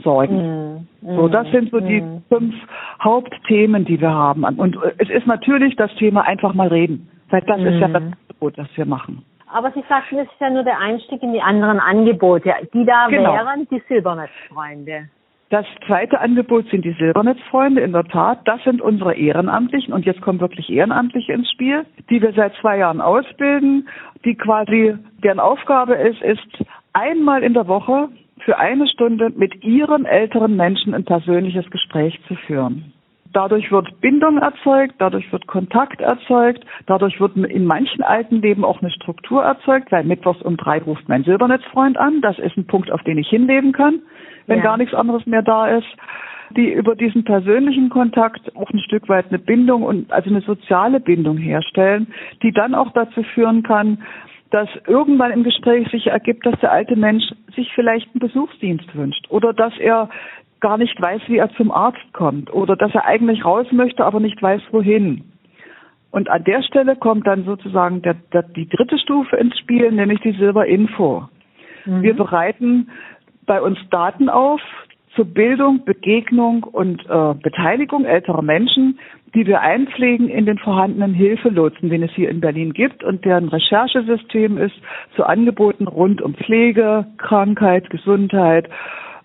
Sorgen. 0.03 0.85
Mm, 1.01 1.09
mm, 1.09 1.15
so, 1.15 1.27
das 1.27 1.49
sind 1.49 1.71
so 1.71 1.77
mm. 1.77 1.87
die 1.87 2.03
fünf 2.29 2.55
Hauptthemen, 3.03 3.85
die 3.85 3.99
wir 3.99 4.13
haben. 4.13 4.43
Und 4.43 4.77
es 4.99 5.09
ist 5.09 5.25
natürlich 5.25 5.75
das 5.75 5.93
Thema 5.95 6.21
einfach 6.21 6.53
mal 6.53 6.67
reden. 6.67 7.09
Weil 7.29 7.41
das 7.41 7.59
ist 7.59 7.79
ja 7.79 7.87
das 7.87 8.03
mm. 8.03 8.13
Das 8.55 8.67
wir 8.75 8.85
machen. 8.85 9.23
Aber 9.51 9.71
Sie 9.71 9.83
sagten, 9.87 10.19
es 10.19 10.27
ist 10.27 10.41
ja 10.41 10.49
nur 10.49 10.63
der 10.63 10.79
Einstieg 10.79 11.23
in 11.23 11.33
die 11.33 11.41
anderen 11.41 11.79
Angebote. 11.79 12.53
Die 12.73 12.85
da 12.85 13.07
genau. 13.07 13.33
wären 13.33 13.67
die 13.69 13.81
Silbernetzfreunde. 13.87 15.09
Das 15.49 15.65
zweite 15.85 16.19
Angebot 16.19 16.67
sind 16.69 16.83
die 16.83 16.91
Silbernetzfreunde, 16.91 17.79
in 17.79 17.93
der 17.93 18.03
Tat. 18.03 18.39
Das 18.43 18.61
sind 18.65 18.81
unsere 18.81 19.15
Ehrenamtlichen 19.15 19.93
und 19.93 20.05
jetzt 20.05 20.19
kommen 20.21 20.41
wirklich 20.41 20.69
Ehrenamtliche 20.69 21.31
ins 21.31 21.49
Spiel, 21.51 21.85
die 22.09 22.21
wir 22.21 22.33
seit 22.33 22.53
zwei 22.55 22.77
Jahren 22.79 22.99
ausbilden, 22.99 23.87
die 24.25 24.35
quasi, 24.35 24.97
deren 25.23 25.39
Aufgabe 25.39 25.95
ist, 25.95 26.21
ist 26.21 26.65
einmal 26.91 27.43
in 27.43 27.53
der 27.53 27.67
Woche 27.67 28.09
für 28.39 28.57
eine 28.57 28.87
Stunde 28.87 29.29
mit 29.29 29.63
ihren 29.63 30.05
älteren 30.05 30.57
Menschen 30.57 30.93
ein 30.93 31.05
persönliches 31.05 31.69
Gespräch 31.71 32.19
zu 32.27 32.35
führen. 32.35 32.91
Dadurch 33.37 33.71
wird 33.71 34.01
Bindung 34.01 34.39
erzeugt, 34.39 34.95
dadurch 34.97 35.31
wird 35.31 35.45
Kontakt 35.45 36.01
erzeugt, 36.01 36.65
dadurch 36.87 37.19
wird 37.19 37.37
in 37.37 37.65
manchen 37.65 38.01
alten 38.01 38.41
Leben 38.41 38.65
auch 38.65 38.81
eine 38.81 38.89
Struktur 38.89 39.43
erzeugt, 39.43 39.91
weil 39.91 40.05
mittwochs 40.05 40.41
um 40.41 40.57
drei 40.57 40.79
ruft 40.79 41.07
mein 41.07 41.23
Silbernetzfreund 41.23 41.99
an. 41.99 42.21
Das 42.21 42.39
ist 42.39 42.57
ein 42.57 42.65
Punkt, 42.65 42.91
auf 42.91 43.03
den 43.03 43.19
ich 43.19 43.29
hinleben 43.29 43.73
kann, 43.73 43.99
wenn 44.47 44.57
ja. 44.57 44.63
gar 44.63 44.77
nichts 44.77 44.95
anderes 44.95 45.23
mehr 45.27 45.43
da 45.43 45.67
ist. 45.67 45.85
Die 46.55 46.73
über 46.73 46.95
diesen 46.95 47.25
persönlichen 47.25 47.89
Kontakt 47.89 48.55
auch 48.55 48.71
ein 48.71 48.79
Stück 48.79 49.07
weit 49.07 49.27
eine 49.29 49.37
Bindung 49.37 49.83
und 49.83 50.11
also 50.11 50.31
eine 50.31 50.41
soziale 50.41 50.99
Bindung 50.99 51.37
herstellen, 51.37 52.07
die 52.41 52.51
dann 52.51 52.73
auch 52.73 52.91
dazu 52.93 53.21
führen 53.21 53.61
kann, 53.61 53.99
dass 54.49 54.69
irgendwann 54.87 55.31
im 55.31 55.43
Gespräch 55.43 55.87
sich 55.91 56.07
ergibt, 56.07 56.43
dass 56.43 56.59
der 56.61 56.71
alte 56.71 56.95
Mensch 56.95 57.25
sich 57.55 57.71
vielleicht 57.75 58.07
einen 58.15 58.19
Besuchsdienst 58.21 58.95
wünscht 58.95 59.27
oder 59.29 59.53
dass 59.53 59.77
er 59.77 60.09
gar 60.59 60.77
nicht 60.77 60.99
weiß, 61.01 61.21
wie 61.27 61.37
er 61.37 61.49
zum 61.51 61.71
Arzt 61.71 62.13
kommt 62.13 62.53
oder 62.53 62.75
dass 62.75 62.93
er 62.93 63.05
eigentlich 63.05 63.45
raus 63.45 63.67
möchte, 63.71 64.05
aber 64.05 64.19
nicht 64.19 64.41
weiß, 64.41 64.61
wohin. 64.71 65.23
Und 66.11 66.29
an 66.29 66.43
der 66.45 66.63
Stelle 66.63 66.95
kommt 66.95 67.27
dann 67.27 67.43
sozusagen 67.43 68.01
der, 68.01 68.15
der, 68.33 68.43
die 68.43 68.67
dritte 68.67 68.97
Stufe 68.97 69.35
ins 69.35 69.57
Spiel, 69.59 69.91
nämlich 69.91 70.19
die 70.21 70.31
Silberinfo. 70.31 71.27
Mhm. 71.85 72.01
Wir 72.01 72.15
bereiten 72.15 72.89
bei 73.45 73.61
uns 73.61 73.77
Daten 73.89 74.29
auf 74.29 74.61
zur 75.15 75.25
Bildung, 75.25 75.83
Begegnung 75.83 76.63
und 76.63 77.03
äh, 77.09 77.33
Beteiligung 77.41 78.05
älterer 78.05 78.43
Menschen, 78.43 78.99
die 79.33 79.45
wir 79.47 79.61
einpflegen 79.61 80.29
in 80.29 80.45
den 80.45 80.57
vorhandenen 80.59 81.13
Hilfelotsen, 81.13 81.89
den 81.89 82.03
es 82.03 82.11
hier 82.11 82.29
in 82.29 82.39
Berlin 82.39 82.71
gibt 82.71 83.03
und 83.03 83.25
deren 83.25 83.49
Recherchesystem 83.49 84.57
ist 84.57 84.75
zu 85.15 85.25
Angeboten 85.25 85.87
rund 85.87 86.21
um 86.21 86.35
Pflege, 86.35 87.05
Krankheit, 87.17 87.89
Gesundheit 87.89 88.69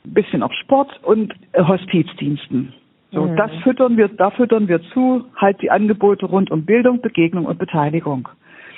bisschen 0.05 0.43
auf 0.43 0.53
Sport 0.53 1.01
und 1.03 1.33
äh, 1.53 1.63
Hospizdiensten. 1.63 2.73
So, 3.13 3.25
mhm. 3.25 3.37
das 3.37 3.51
füttern 3.63 3.97
wir, 3.97 4.09
da 4.09 4.31
füttern 4.31 4.69
wir 4.69 4.83
zu, 4.93 5.25
halt 5.37 5.61
die 5.61 5.71
Angebote 5.71 6.27
rund 6.27 6.51
um 6.51 6.65
Bildung, 6.65 7.01
Begegnung 7.01 7.45
und 7.45 7.59
Beteiligung. 7.59 8.29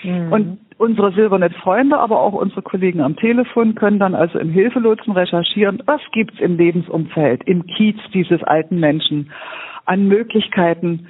Mhm. 0.02 0.32
Und 0.32 0.58
unsere 0.76 1.12
Silbernet-Freunde, 1.12 1.98
aber 1.98 2.20
auch 2.20 2.32
unsere 2.32 2.62
Kollegen 2.62 3.00
am 3.00 3.16
Telefon 3.16 3.74
können 3.74 3.98
dann 3.98 4.14
also 4.14 4.38
im 4.38 4.50
Hilfelotsen 4.50 5.12
recherchieren, 5.12 5.82
was 5.86 6.00
gibt's 6.12 6.40
im 6.40 6.56
Lebensumfeld, 6.56 7.44
im 7.44 7.66
Kiez 7.66 7.96
dieses 8.12 8.42
alten 8.42 8.80
Menschen 8.80 9.30
an 9.86 10.08
Möglichkeiten, 10.08 11.06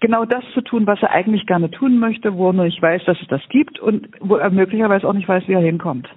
genau 0.00 0.24
das 0.24 0.44
zu 0.54 0.62
tun, 0.62 0.86
was 0.86 1.02
er 1.02 1.10
eigentlich 1.10 1.46
gerne 1.46 1.70
tun 1.70 1.98
möchte, 1.98 2.36
wo 2.36 2.48
er 2.48 2.64
nicht 2.64 2.80
weiß, 2.80 3.04
dass 3.04 3.20
es 3.20 3.28
das 3.28 3.42
gibt 3.50 3.78
und 3.78 4.08
wo 4.20 4.36
er 4.36 4.50
möglicherweise 4.50 5.06
auch 5.06 5.12
nicht 5.12 5.28
weiß, 5.28 5.44
wie 5.46 5.52
er 5.52 5.60
hinkommt. 5.60 6.08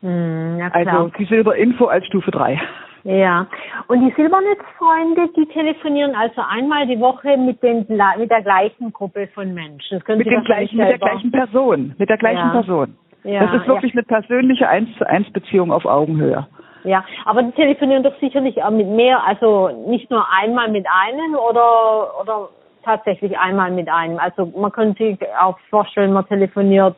Hm, 0.00 0.58
ja, 0.58 0.68
also 0.72 1.12
die 1.16 1.24
Silberinfo 1.26 1.86
als 1.86 2.04
Stufe 2.06 2.30
3. 2.30 2.60
Ja, 3.04 3.46
und 3.88 4.00
die 4.00 4.12
Silbernetzfreunde, 4.14 5.28
die 5.36 5.46
telefonieren 5.46 6.14
also 6.14 6.40
einmal 6.48 6.86
die 6.86 7.00
Woche 7.00 7.36
mit, 7.36 7.62
den, 7.62 7.86
mit 8.18 8.30
der 8.30 8.42
gleichen 8.42 8.92
Gruppe 8.92 9.28
von 9.34 9.52
Menschen. 9.52 10.00
Mit, 10.06 10.18
Sie 10.18 10.24
dem 10.24 10.44
gleichen, 10.44 10.76
mit 10.76 10.88
der 10.88 10.98
gleichen 10.98 11.32
Person, 11.32 11.94
mit 11.98 12.08
der 12.08 12.18
gleichen 12.18 12.46
ja. 12.46 12.50
Person. 12.50 12.96
Ja, 13.24 13.46
das 13.46 13.60
ist 13.60 13.68
wirklich 13.68 13.92
ja. 13.92 14.00
eine 14.00 14.06
persönliche 14.06 14.68
Eins 14.68 14.88
zu 14.98 15.08
eins 15.08 15.30
Beziehung 15.32 15.72
auf 15.72 15.84
Augenhöhe. 15.84 16.46
Ja, 16.84 17.04
aber 17.24 17.42
die 17.42 17.52
telefonieren 17.52 18.02
doch 18.02 18.18
sicherlich 18.20 18.62
auch 18.62 18.70
mit 18.70 18.88
mehr, 18.88 19.24
also 19.24 19.68
nicht 19.88 20.10
nur 20.10 20.24
einmal 20.32 20.68
mit 20.68 20.86
einem 20.88 21.34
oder 21.34 22.20
oder 22.20 22.48
tatsächlich 22.84 23.38
einmal 23.38 23.70
mit 23.70 23.88
einem. 23.88 24.18
Also 24.18 24.46
man 24.56 24.72
könnte 24.72 25.04
sich 25.04 25.18
auch 25.40 25.58
vorstellen, 25.70 26.12
man 26.12 26.26
telefoniert 26.26 26.96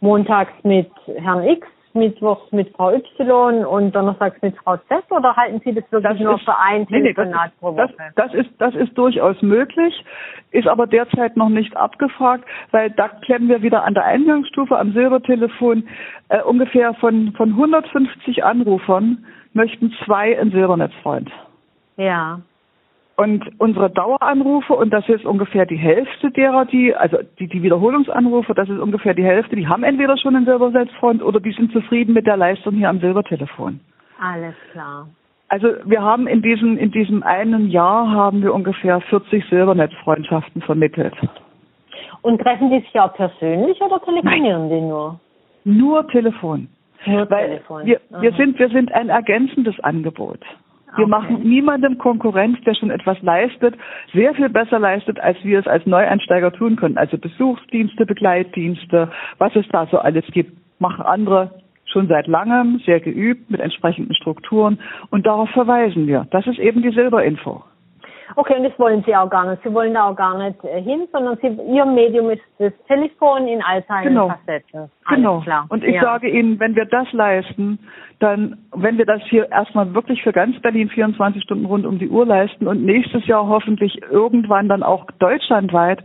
montags 0.00 0.52
mit 0.62 0.90
Herrn 1.16 1.44
X 1.44 1.66
Mittwochs 1.94 2.50
mit 2.52 2.74
Frau 2.76 2.92
Y 2.92 3.64
und 3.64 3.94
Donnerstags 3.94 4.40
mit 4.42 4.56
Frau 4.58 4.76
Z 4.76 5.04
oder 5.10 5.34
halten 5.36 5.60
Sie 5.64 5.72
das 5.72 5.84
wirklich 5.90 6.18
das 6.18 6.20
nur 6.20 6.34
ist, 6.34 6.44
für 6.44 6.58
ein 6.58 6.86
Telefonat 6.86 7.52
nee, 7.52 7.60
pro 7.60 7.76
Woche? 7.76 7.94
Das, 8.16 8.32
das, 8.32 8.34
ist, 8.34 8.50
das 8.58 8.74
ist 8.74 8.98
durchaus 8.98 9.40
möglich, 9.42 10.04
ist 10.50 10.66
aber 10.66 10.86
derzeit 10.86 11.36
noch 11.36 11.48
nicht 11.48 11.76
abgefragt, 11.76 12.44
weil 12.72 12.90
da 12.90 13.08
klemmen 13.08 13.48
wir 13.48 13.62
wieder 13.62 13.84
an 13.84 13.94
der 13.94 14.04
Eingangsstufe 14.04 14.76
am 14.76 14.92
Silbertelefon. 14.92 15.88
Äh, 16.28 16.42
ungefähr 16.42 16.94
von, 16.94 17.32
von 17.36 17.50
150 17.50 18.44
Anrufern 18.44 19.24
möchten 19.52 19.92
zwei 20.04 20.38
ein 20.38 20.50
Silbernetzfreund. 20.50 21.30
Ja. 21.96 22.40
Und 23.16 23.44
unsere 23.58 23.90
Daueranrufe, 23.90 24.72
und 24.72 24.90
das 24.90 25.08
ist 25.08 25.24
ungefähr 25.24 25.66
die 25.66 25.76
Hälfte 25.76 26.32
derer, 26.32 26.64
die, 26.64 26.94
also 26.96 27.18
die, 27.38 27.46
die 27.46 27.62
Wiederholungsanrufe, 27.62 28.54
das 28.54 28.68
ist 28.68 28.80
ungefähr 28.80 29.14
die 29.14 29.24
Hälfte, 29.24 29.54
die 29.54 29.68
haben 29.68 29.84
entweder 29.84 30.16
schon 30.16 30.34
einen 30.34 30.46
Silbernetzfreund 30.46 31.22
oder 31.22 31.38
die 31.38 31.52
sind 31.52 31.72
zufrieden 31.72 32.12
mit 32.12 32.26
der 32.26 32.36
Leistung 32.36 32.74
hier 32.74 32.88
am 32.88 32.98
Silbertelefon. 32.98 33.78
Alles 34.20 34.54
klar. 34.72 35.06
Also 35.48 35.68
wir 35.84 36.02
haben 36.02 36.26
in 36.26 36.42
diesem, 36.42 36.76
in 36.76 36.90
diesem 36.90 37.22
einen 37.22 37.68
Jahr 37.70 38.10
haben 38.10 38.42
wir 38.42 38.52
ungefähr 38.52 39.00
40 39.00 39.44
Silbernetzfreundschaften 39.48 40.62
vermittelt. 40.62 41.14
Und 42.22 42.40
treffen 42.40 42.70
die 42.70 42.80
sich 42.80 42.98
auch 42.98 43.14
persönlich 43.14 43.80
oder 43.80 44.00
telefonieren 44.00 44.68
Nein. 44.68 44.70
die 44.70 44.80
nur? 44.80 45.20
Nur 45.64 46.08
Telefon. 46.08 46.68
Nur 47.06 47.30
Weil 47.30 47.48
Telefon. 47.48 47.86
Wir, 47.86 48.00
wir, 48.18 48.32
sind, 48.32 48.58
wir 48.58 48.70
sind 48.70 48.92
ein 48.92 49.10
ergänzendes 49.10 49.78
Angebot. 49.80 50.40
Wir 50.96 51.04
okay. 51.04 51.10
machen 51.10 51.40
niemandem 51.42 51.98
Konkurrenz, 51.98 52.58
der 52.64 52.74
schon 52.74 52.90
etwas 52.90 53.20
leistet, 53.22 53.76
sehr 54.12 54.34
viel 54.34 54.48
besser 54.48 54.78
leistet, 54.78 55.20
als 55.20 55.36
wir 55.42 55.58
es 55.58 55.66
als 55.66 55.86
Neueinsteiger 55.86 56.52
tun 56.52 56.76
können. 56.76 56.98
Also 56.98 57.18
Besuchsdienste, 57.18 58.06
Begleitdienste, 58.06 59.10
was 59.38 59.54
es 59.56 59.66
da 59.68 59.86
so 59.86 59.98
alles 59.98 60.24
gibt, 60.32 60.52
machen 60.78 61.04
andere 61.04 61.50
schon 61.86 62.08
seit 62.08 62.26
langem, 62.26 62.80
sehr 62.84 63.00
geübt, 63.00 63.50
mit 63.50 63.60
entsprechenden 63.60 64.14
Strukturen. 64.14 64.78
Und 65.10 65.26
darauf 65.26 65.50
verweisen 65.50 66.06
wir. 66.06 66.26
Das 66.30 66.46
ist 66.46 66.58
eben 66.58 66.82
die 66.82 66.90
Silberinfo. 66.90 67.62
Okay, 68.36 68.56
und 68.56 68.64
das 68.64 68.78
wollen 68.78 69.02
Sie 69.06 69.14
auch 69.14 69.28
gar 69.28 69.48
nicht. 69.48 69.62
Sie 69.62 69.72
wollen 69.72 69.94
da 69.94 70.08
auch 70.08 70.16
gar 70.16 70.36
nicht 70.38 70.62
äh, 70.64 70.80
hin, 70.80 71.06
sondern 71.12 71.36
Sie, 71.40 71.48
Ihr 71.72 71.84
Medium 71.84 72.30
ist 72.30 72.42
das 72.58 72.72
Telefon 72.86 73.46
in 73.46 73.62
all 73.62 73.82
seinen 73.84 74.08
genau. 74.08 74.28
Facetten. 74.28 74.90
Genau. 75.08 75.40
Klar. 75.40 75.66
Und 75.68 75.84
ich 75.84 75.94
ja. 75.94 76.02
sage 76.02 76.28
Ihnen, 76.28 76.58
wenn 76.60 76.74
wir 76.74 76.86
das 76.86 77.12
leisten, 77.12 77.78
dann, 78.20 78.58
wenn 78.72 78.98
wir 78.98 79.06
das 79.06 79.22
hier 79.28 79.50
erstmal 79.50 79.94
wirklich 79.94 80.22
für 80.22 80.32
ganz 80.32 80.58
Berlin 80.60 80.88
24 80.88 81.42
Stunden 81.42 81.66
rund 81.66 81.86
um 81.86 81.98
die 81.98 82.08
Uhr 82.08 82.26
leisten 82.26 82.66
und 82.66 82.84
nächstes 82.84 83.26
Jahr 83.26 83.46
hoffentlich 83.46 84.00
irgendwann 84.10 84.68
dann 84.68 84.82
auch 84.82 85.06
deutschlandweit, 85.18 86.02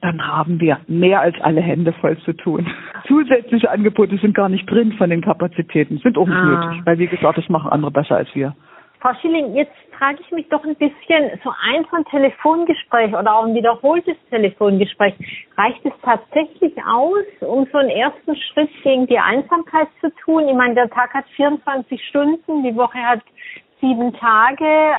dann 0.00 0.26
haben 0.26 0.60
wir 0.60 0.78
mehr 0.86 1.20
als 1.20 1.36
alle 1.40 1.60
Hände 1.60 1.92
voll 1.92 2.16
zu 2.18 2.32
tun. 2.32 2.66
Zusätzliche 3.08 3.70
Angebote 3.70 4.16
sind 4.18 4.34
gar 4.34 4.48
nicht 4.48 4.70
drin 4.70 4.92
von 4.92 5.10
den 5.10 5.22
Kapazitäten, 5.22 5.98
sind 5.98 6.16
auch 6.16 6.26
nicht 6.26 6.36
ah. 6.36 6.66
nötig, 6.66 6.86
weil 6.86 6.98
wie 6.98 7.06
gesagt, 7.08 7.38
das 7.38 7.48
machen 7.48 7.70
andere 7.70 7.90
besser 7.90 8.16
als 8.16 8.32
wir. 8.34 8.54
Frau 9.00 9.14
Schilling, 9.20 9.54
jetzt 9.54 9.72
frage 9.96 10.18
ich 10.20 10.30
mich 10.32 10.48
doch 10.48 10.64
ein 10.64 10.74
bisschen, 10.74 11.30
so 11.44 11.52
ein 11.62 11.84
von 11.86 12.04
Telefongespräch 12.06 13.14
oder 13.14 13.36
auch 13.36 13.44
ein 13.44 13.54
wiederholtes 13.54 14.16
Telefongespräch, 14.28 15.14
reicht 15.56 15.84
es 15.84 15.92
tatsächlich 16.02 16.74
aus, 16.84 17.24
um 17.40 17.66
so 17.70 17.78
einen 17.78 17.90
ersten 17.90 18.34
Schritt 18.34 18.70
gegen 18.82 19.06
die 19.06 19.18
Einsamkeit 19.18 19.88
zu 20.00 20.10
tun? 20.24 20.48
Ich 20.48 20.54
meine, 20.54 20.74
der 20.74 20.90
Tag 20.90 21.14
hat 21.14 21.26
24 21.36 22.00
Stunden, 22.08 22.64
die 22.64 22.74
Woche 22.74 22.98
hat 22.98 23.20
sieben 23.80 24.12
Tage. 24.14 24.96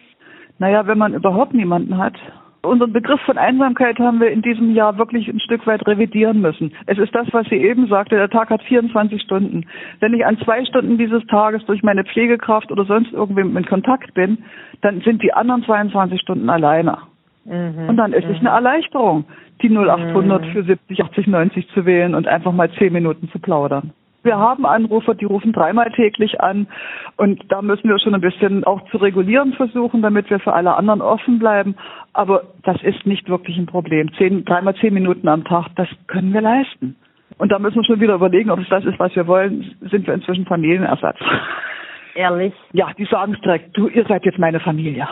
Naja, 0.59 0.87
wenn 0.87 0.97
man 0.97 1.13
überhaupt 1.13 1.53
niemanden 1.53 1.97
hat 1.97 2.15
Unseren 2.61 2.91
Begriff 2.91 3.21
von 3.21 3.37
Einsamkeit 3.37 3.99
haben 3.99 4.19
wir 4.19 4.31
in 4.31 4.41
diesem 4.41 4.73
Jahr 4.75 4.97
wirklich 4.97 5.27
ein 5.29 5.39
Stück 5.39 5.65
weit 5.65 5.85
revidieren 5.87 6.41
müssen. 6.41 6.73
Es 6.87 6.97
ist 6.97 7.15
das, 7.15 7.27
was 7.31 7.47
sie 7.47 7.55
eben 7.55 7.87
sagte, 7.87 8.15
der 8.15 8.29
Tag 8.29 8.49
hat 8.49 8.61
24 8.63 9.21
Stunden. 9.21 9.65
Wenn 10.01 10.13
ich 10.13 10.25
an 10.25 10.37
zwei 10.39 10.65
Stunden 10.65 10.97
dieses 10.97 11.25
Tages 11.27 11.65
durch 11.65 11.83
meine 11.83 12.03
Pflegekraft 12.03 12.69
oder 12.71 12.83
sonst 12.83 13.13
irgendwem 13.13 13.55
in 13.55 13.65
Kontakt 13.65 14.13
bin, 14.13 14.39
dann 14.81 14.99
sind 15.01 15.23
die 15.23 15.33
anderen 15.33 15.63
22 15.63 16.19
Stunden 16.19 16.49
alleine. 16.49 16.97
Mhm. 17.45 17.87
Und 17.87 17.97
dann 17.97 18.11
ist 18.11 18.25
mhm. 18.25 18.33
es 18.33 18.39
eine 18.39 18.49
Erleichterung, 18.49 19.23
die 19.61 19.69
0800 19.69 20.45
mhm. 20.45 20.51
für 20.51 20.63
70, 20.63 21.03
80, 21.03 21.27
90 21.27 21.69
zu 21.69 21.85
wählen 21.85 22.13
und 22.13 22.27
einfach 22.27 22.51
mal 22.51 22.69
zehn 22.73 22.91
Minuten 22.91 23.29
zu 23.29 23.39
plaudern. 23.39 23.93
Wir 24.23 24.37
haben 24.37 24.65
Anrufer, 24.65 25.15
die 25.15 25.25
rufen 25.25 25.53
dreimal 25.53 25.91
täglich 25.91 26.41
an 26.41 26.67
und 27.15 27.41
da 27.49 27.61
müssen 27.61 27.89
wir 27.89 27.99
schon 27.99 28.15
ein 28.15 28.21
bisschen 28.21 28.65
auch 28.65 28.81
zu 28.89 28.97
regulieren 28.97 29.53
versuchen, 29.53 30.01
damit 30.01 30.29
wir 30.29 30.39
für 30.39 30.53
alle 30.53 30.75
anderen 30.75 31.01
offen 31.01 31.39
bleiben. 31.39 31.75
Aber 32.13 32.43
das 32.63 32.81
ist 32.83 33.05
nicht 33.05 33.29
wirklich 33.29 33.57
ein 33.57 33.65
Problem. 33.65 34.11
Zehn, 34.17 34.43
dreimal 34.43 34.75
zehn 34.75 34.93
Minuten 34.93 35.27
am 35.27 35.45
Tag, 35.45 35.67
das 35.75 35.87
können 36.07 36.33
wir 36.33 36.41
leisten. 36.41 36.95
Und 37.37 37.51
da 37.51 37.59
müssen 37.59 37.77
wir 37.77 37.85
schon 37.85 38.01
wieder 38.01 38.15
überlegen, 38.15 38.51
ob 38.51 38.59
es 38.59 38.67
das 38.67 38.83
ist, 38.83 38.99
was 38.99 39.15
wir 39.15 39.25
wollen. 39.25 39.73
Sind 39.89 40.05
wir 40.05 40.13
inzwischen 40.13 40.45
Familienersatz? 40.45 41.17
Ehrlich? 42.15 42.53
Ja, 42.73 42.91
die 42.97 43.05
sagen 43.05 43.33
es 43.33 43.41
direkt. 43.41 43.77
Du, 43.77 43.87
ihr 43.87 44.05
seid 44.05 44.25
jetzt 44.25 44.39
meine 44.39 44.59
Familie. 44.59 45.07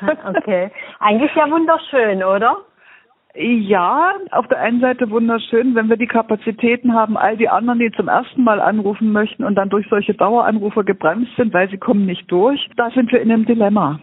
okay. 0.26 0.70
Eigentlich 1.00 1.34
ja 1.34 1.50
wunderschön, 1.50 2.22
oder? 2.24 2.56
Ja, 3.36 4.12
auf 4.30 4.46
der 4.46 4.60
einen 4.60 4.80
Seite 4.80 5.10
wunderschön, 5.10 5.74
wenn 5.74 5.88
wir 5.88 5.96
die 5.96 6.06
Kapazitäten 6.06 6.94
haben, 6.94 7.16
all 7.16 7.36
die 7.36 7.48
anderen, 7.48 7.80
die 7.80 7.90
zum 7.90 8.06
ersten 8.06 8.44
Mal 8.44 8.60
anrufen 8.60 9.10
möchten 9.10 9.42
und 9.42 9.56
dann 9.56 9.70
durch 9.70 9.86
solche 9.90 10.14
Daueranrufe 10.14 10.84
gebremst 10.84 11.32
sind, 11.36 11.52
weil 11.52 11.68
sie 11.68 11.78
kommen 11.78 12.06
nicht 12.06 12.30
durch, 12.30 12.70
da 12.76 12.90
sind 12.90 13.10
wir 13.10 13.20
in 13.20 13.32
einem 13.32 13.44
Dilemma. 13.44 13.98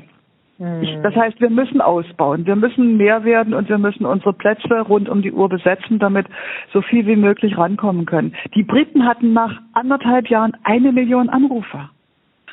Hm. 0.58 0.84
Ich, 0.84 0.98
das 1.02 1.16
heißt, 1.16 1.40
wir 1.40 1.50
müssen 1.50 1.80
ausbauen, 1.80 2.46
wir 2.46 2.58
müssen 2.58 2.98
mehr 2.98 3.24
werden 3.24 3.54
und 3.54 3.70
wir 3.70 3.78
müssen 3.78 4.06
unsere 4.06 4.34
Plätze 4.34 4.82
rund 4.82 5.08
um 5.08 5.22
die 5.22 5.32
Uhr 5.32 5.48
besetzen, 5.48 5.98
damit 5.98 6.28
so 6.74 6.82
viel 6.82 7.08
wie 7.08 7.16
möglich 7.16 7.58
rankommen 7.58 8.06
können. 8.06 8.36
Die 8.54 8.64
Briten 8.64 9.08
hatten 9.08 9.32
nach 9.32 9.62
anderthalb 9.72 10.28
Jahren 10.28 10.58
eine 10.66 10.92
Million 10.92 11.30
Anrufer. 11.30 11.90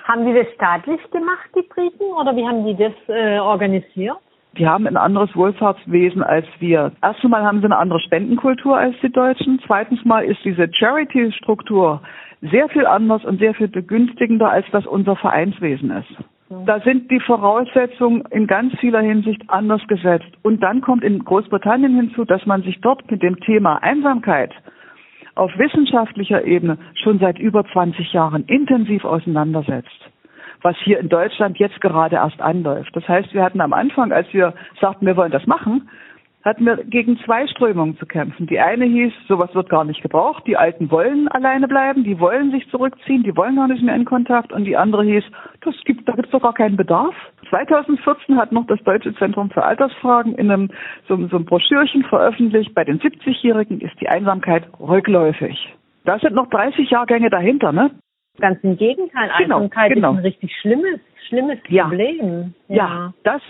Haben 0.04 0.26
die 0.26 0.32
das 0.32 0.46
staatlich 0.54 1.00
gemacht, 1.10 1.50
die 1.56 1.68
Briten, 1.68 2.04
oder 2.18 2.36
wie 2.36 2.46
haben 2.46 2.64
die 2.64 2.76
das 2.76 2.94
äh, 3.08 3.40
organisiert? 3.40 4.18
Die 4.56 4.66
haben 4.66 4.86
ein 4.86 4.96
anderes 4.96 5.34
Wohlfahrtswesen 5.36 6.22
als 6.22 6.46
wir. 6.58 6.92
Erstens 7.02 7.30
mal 7.30 7.44
haben 7.44 7.60
sie 7.60 7.66
eine 7.66 7.76
andere 7.76 8.00
Spendenkultur 8.00 8.76
als 8.76 8.96
die 9.02 9.12
Deutschen. 9.12 9.60
Zweitens 9.66 10.04
mal 10.04 10.24
ist 10.24 10.44
diese 10.44 10.68
Charity-Struktur 10.72 12.00
sehr 12.40 12.68
viel 12.68 12.86
anders 12.86 13.24
und 13.24 13.38
sehr 13.38 13.54
viel 13.54 13.68
begünstigender, 13.68 14.50
als 14.50 14.66
das 14.72 14.86
unser 14.86 15.16
Vereinswesen 15.16 15.90
ist. 15.90 16.14
Da 16.64 16.80
sind 16.80 17.10
die 17.10 17.20
Voraussetzungen 17.20 18.22
in 18.30 18.46
ganz 18.46 18.74
vieler 18.78 19.00
Hinsicht 19.00 19.42
anders 19.48 19.82
gesetzt. 19.86 20.30
Und 20.42 20.62
dann 20.62 20.80
kommt 20.80 21.04
in 21.04 21.22
Großbritannien 21.22 21.94
hinzu, 21.94 22.24
dass 22.24 22.46
man 22.46 22.62
sich 22.62 22.80
dort 22.80 23.08
mit 23.10 23.22
dem 23.22 23.38
Thema 23.40 23.82
Einsamkeit 23.82 24.52
auf 25.34 25.56
wissenschaftlicher 25.58 26.44
Ebene 26.44 26.78
schon 26.94 27.18
seit 27.18 27.38
über 27.38 27.64
20 27.64 28.12
Jahren 28.12 28.44
intensiv 28.46 29.04
auseinandersetzt 29.04 30.07
was 30.62 30.76
hier 30.84 30.98
in 30.98 31.08
Deutschland 31.08 31.58
jetzt 31.58 31.80
gerade 31.80 32.16
erst 32.16 32.40
anläuft. 32.40 32.94
Das 32.94 33.06
heißt, 33.08 33.32
wir 33.34 33.42
hatten 33.42 33.60
am 33.60 33.72
Anfang, 33.72 34.12
als 34.12 34.32
wir 34.32 34.54
sagten, 34.80 35.06
wir 35.06 35.16
wollen 35.16 35.32
das 35.32 35.46
machen, 35.46 35.88
hatten 36.44 36.64
wir 36.64 36.76
gegen 36.84 37.18
zwei 37.24 37.46
Strömungen 37.46 37.98
zu 37.98 38.06
kämpfen. 38.06 38.46
Die 38.46 38.60
eine 38.60 38.86
hieß, 38.86 39.12
sowas 39.26 39.54
wird 39.54 39.68
gar 39.68 39.84
nicht 39.84 40.02
gebraucht, 40.02 40.44
die 40.46 40.56
Alten 40.56 40.90
wollen 40.90 41.28
alleine 41.28 41.68
bleiben, 41.68 42.04
die 42.04 42.18
wollen 42.20 42.50
sich 42.52 42.68
zurückziehen, 42.70 43.22
die 43.22 43.36
wollen 43.36 43.56
gar 43.56 43.68
nicht 43.68 43.82
mehr 43.82 43.94
in 43.94 44.04
Kontakt. 44.04 44.52
Und 44.52 44.64
die 44.64 44.76
andere 44.76 45.04
hieß, 45.04 45.24
das 45.62 45.74
gibt, 45.84 46.08
da 46.08 46.12
gibt 46.12 46.26
es 46.26 46.32
doch 46.32 46.42
gar 46.42 46.54
keinen 46.54 46.76
Bedarf. 46.76 47.14
2014 47.50 48.36
hat 48.36 48.52
noch 48.52 48.66
das 48.66 48.82
Deutsche 48.84 49.14
Zentrum 49.16 49.50
für 49.50 49.64
Altersfragen 49.64 50.34
in 50.36 50.50
einem 50.50 50.70
so, 51.06 51.16
so 51.28 51.36
einem 51.36 51.44
Broschürchen 51.44 52.04
veröffentlicht, 52.04 52.74
bei 52.74 52.84
den 52.84 53.00
70-Jährigen 53.00 53.80
ist 53.80 54.00
die 54.00 54.08
Einsamkeit 54.08 54.64
rückläufig. 54.80 55.74
Da 56.04 56.18
sind 56.18 56.34
noch 56.34 56.48
30 56.48 56.88
Jahrgänge 56.90 57.30
dahinter, 57.30 57.72
ne? 57.72 57.90
Ganz 58.40 58.62
im 58.62 58.76
Gegenteil, 58.76 59.30
genau, 59.38 59.56
Einsamkeit 59.56 59.94
genau. 59.94 60.12
ist 60.12 60.18
ein 60.18 60.22
richtig 60.22 60.54
schlimmes, 60.60 61.00
schlimmes 61.28 61.58
ja. 61.68 61.84
Problem. 61.84 62.54
Ja. 62.68 62.76
ja, 62.76 63.14
das 63.24 63.42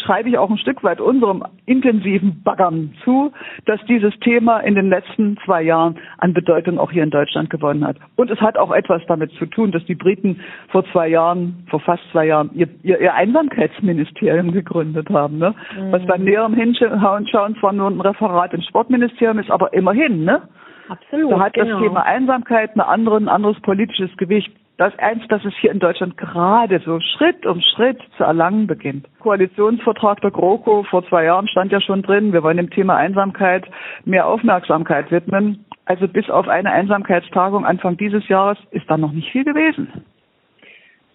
schreibe 0.00 0.28
ich 0.28 0.38
auch 0.38 0.50
ein 0.50 0.58
Stück 0.58 0.82
weit 0.82 1.00
unserem 1.00 1.44
intensiven 1.66 2.42
Baggern 2.42 2.94
zu, 3.04 3.32
dass 3.64 3.80
dieses 3.86 4.18
Thema 4.20 4.60
in 4.60 4.74
den 4.74 4.88
letzten 4.88 5.36
zwei 5.44 5.62
Jahren 5.62 5.98
an 6.18 6.32
Bedeutung 6.32 6.78
auch 6.78 6.90
hier 6.90 7.02
in 7.02 7.10
Deutschland 7.10 7.50
gewonnen 7.50 7.86
hat. 7.86 7.96
Und 8.16 8.30
es 8.30 8.40
hat 8.40 8.56
auch 8.56 8.70
etwas 8.70 9.02
damit 9.06 9.32
zu 9.32 9.46
tun, 9.46 9.72
dass 9.72 9.84
die 9.84 9.94
Briten 9.94 10.40
vor 10.68 10.84
zwei 10.92 11.08
Jahren, 11.08 11.66
vor 11.70 11.80
fast 11.80 12.02
zwei 12.12 12.26
Jahren, 12.26 12.50
ihr, 12.54 12.68
ihr, 12.82 13.00
ihr 13.00 13.14
Einsamkeitsministerium 13.14 14.52
gegründet 14.52 15.08
haben. 15.10 15.38
Ne? 15.38 15.54
Mhm. 15.76 15.92
Was 15.92 16.06
beim 16.06 16.24
näheren 16.24 16.54
Hinschauen 16.54 17.56
zwar 17.60 17.72
nur 17.72 17.90
ein 17.90 18.00
Referat 18.00 18.54
im 18.54 18.62
Sportministerium 18.62 19.38
ist, 19.38 19.50
aber 19.50 19.72
immerhin, 19.72 20.24
ne? 20.24 20.42
Absolut. 20.88 21.32
Da 21.32 21.40
hat 21.40 21.54
genau. 21.54 21.80
das 21.80 21.82
Thema 21.82 22.02
Einsamkeit 22.04 22.70
eine 22.74 22.86
andere, 22.86 23.16
ein 23.16 23.28
anderes 23.28 23.60
politisches 23.60 24.16
Gewicht. 24.16 24.52
Das 24.78 24.96
eins, 24.98 25.22
das 25.28 25.42
es 25.44 25.54
hier 25.58 25.70
in 25.70 25.78
Deutschland 25.78 26.18
gerade 26.18 26.80
so 26.84 27.00
Schritt 27.00 27.46
um 27.46 27.62
Schritt 27.62 27.98
zu 28.18 28.24
erlangen 28.24 28.66
beginnt. 28.66 29.06
Koalitionsvertrag 29.20 30.20
der 30.20 30.30
GroKo 30.30 30.82
vor 30.82 31.06
zwei 31.08 31.24
Jahren 31.24 31.48
stand 31.48 31.72
ja 31.72 31.80
schon 31.80 32.02
drin, 32.02 32.34
wir 32.34 32.42
wollen 32.42 32.58
dem 32.58 32.68
Thema 32.68 32.96
Einsamkeit 32.96 33.64
mehr 34.04 34.26
Aufmerksamkeit 34.26 35.10
widmen. 35.10 35.64
Also 35.86 36.08
bis 36.08 36.28
auf 36.28 36.48
eine 36.48 36.72
Einsamkeitstagung 36.72 37.64
Anfang 37.64 37.96
dieses 37.96 38.28
Jahres 38.28 38.58
ist 38.70 38.90
da 38.90 38.98
noch 38.98 39.12
nicht 39.12 39.30
viel 39.30 39.44
gewesen. 39.44 39.88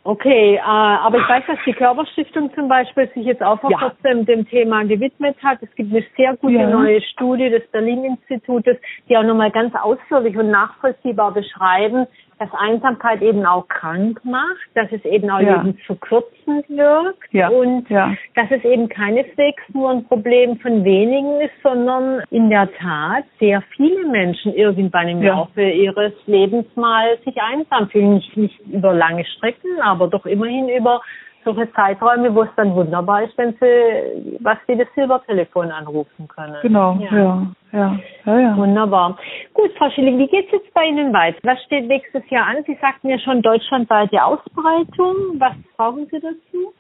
Okay, 0.04 0.56
äh, 0.56 0.60
aber 0.62 1.20
ich 1.20 1.30
weiß, 1.30 1.44
dass 1.46 1.60
die 1.64 1.74
Körperstiftung 1.74 2.52
zum 2.56 2.68
Beispiel 2.68 3.08
sich 3.14 3.24
jetzt 3.24 3.44
auch 3.44 3.60
vor 3.62 3.70
ja. 3.70 3.78
kurzem 3.78 4.26
dem 4.26 4.48
Thema 4.48 4.84
gewidmet 4.84 5.36
hat. 5.44 5.60
Es 5.62 5.70
gibt 5.76 5.94
eine 5.94 6.04
sehr 6.18 6.36
gute 6.38 6.56
ja. 6.56 6.70
neue 6.70 7.02
Studie 7.02 7.52
des 7.52 7.68
Berlin-Institutes, 7.68 8.78
die 9.08 9.16
auch 9.16 9.24
nochmal 9.24 9.52
ganz 9.52 9.76
ausführlich 9.76 10.36
und 10.36 10.50
nachvollziehbar 10.50 11.32
beschreiben, 11.34 12.08
dass 12.42 12.50
Einsamkeit 12.58 13.22
eben 13.22 13.46
auch 13.46 13.68
krank 13.68 14.20
macht, 14.24 14.68
dass 14.74 14.92
es 14.92 15.06
eben 15.06 15.30
auch 15.30 15.42
ja. 15.42 15.62
Leben 15.62 15.78
verkürzend 15.86 16.68
wirkt 16.70 17.32
ja. 17.32 17.50
und 17.50 17.88
ja. 17.88 18.16
dass 18.34 18.50
es 18.50 18.64
eben 18.64 18.90
keineswegs 18.90 19.62
nur 19.74 19.92
ein 19.92 20.06
Problem 20.06 20.58
von 20.58 20.84
wenigen 20.84 21.40
ist, 21.40 21.54
sondern 21.62 22.24
in 22.32 22.50
der 22.50 22.68
Tat 22.74 23.26
sehr 23.40 23.62
viele 23.76 24.08
Menschen 24.08 24.56
irgendwann 24.56 25.08
im 25.08 25.22
Laufe 25.22 25.62
ihres 25.62 26.14
Lebens 26.26 26.66
mal 26.76 27.16
sich 27.26 27.36
einsam 27.40 27.90
fühlen. 27.90 28.16
Nicht, 28.16 28.36
nicht 28.36 28.60
über 28.62 28.92
lange 28.92 29.24
Strecken, 29.24 29.80
aber 29.80 30.08
doch 30.08 30.26
immerhin 30.26 30.68
über 30.68 31.02
solche 31.44 31.72
Zeiträume, 31.74 32.34
wo 32.34 32.44
es 32.44 32.50
dann 32.56 32.74
wunderbar 32.76 33.24
ist, 33.24 33.38
wenn 33.38 33.54
sie, 33.54 34.38
was 34.40 34.58
sie 34.68 34.78
das 34.78 34.88
Silbertelefon 34.96 35.72
anrufen 35.72 36.28
können. 36.28 36.58
Genau, 36.62 36.98
ja. 37.00 37.18
ja. 37.18 37.48
Ja, 37.74 37.98
ja, 38.26 38.40
ja. 38.40 38.58
Wunderbar. 38.58 39.18
Gut, 39.54 39.72
Frau 39.78 39.90
Schilling, 39.92 40.18
wie 40.18 40.28
geht 40.28 40.48
es 40.48 40.52
jetzt 40.52 40.74
bei 40.74 40.86
Ihnen 40.86 41.14
weiter? 41.14 41.40
Was 41.44 41.62
steht 41.64 41.88
nächstes 41.88 42.30
Jahr 42.30 42.48
an? 42.48 42.58
Sie 42.66 42.78
sagten 42.82 43.10
ja 43.10 43.18
schon 43.18 43.42
deutschlandweite 43.42 44.22
Ausbreitung. 44.22 45.16
Was 45.40 45.54
brauchen 45.78 46.06
Sie 46.12 46.20
dazu? 46.20 46.74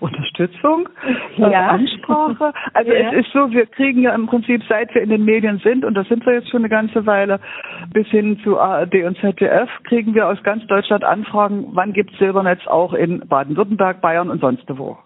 Unterstützung, 0.00 0.88
ja. 1.36 1.50
äh, 1.50 1.54
Ansprache. 1.54 2.52
Also 2.72 2.92
ja. 2.92 3.12
es 3.12 3.24
ist 3.24 3.32
so, 3.32 3.50
wir 3.50 3.66
kriegen 3.66 4.02
ja 4.02 4.14
im 4.14 4.26
Prinzip, 4.26 4.62
seit 4.68 4.94
wir 4.94 5.02
in 5.02 5.10
den 5.10 5.24
Medien 5.24 5.58
sind, 5.58 5.84
und 5.84 5.94
das 5.94 6.08
sind 6.08 6.26
wir 6.26 6.34
jetzt 6.34 6.50
schon 6.50 6.60
eine 6.60 6.68
ganze 6.68 7.06
Weile, 7.06 7.40
bis 7.92 8.06
hin 8.08 8.38
zu 8.42 8.58
ARD 8.58 8.94
und 9.04 9.16
ZDF, 9.18 9.70
kriegen 9.84 10.14
wir 10.14 10.28
aus 10.28 10.42
ganz 10.42 10.66
Deutschland 10.66 11.04
Anfragen, 11.04 11.68
wann 11.72 11.92
gibt 11.92 12.12
es 12.12 12.18
Silbernetz 12.18 12.66
auch 12.66 12.92
in 12.92 13.20
Baden-Württemberg, 13.20 14.00
Bayern 14.00 14.30
und 14.30 14.40
sonst 14.40 14.64
wo. 14.68 14.98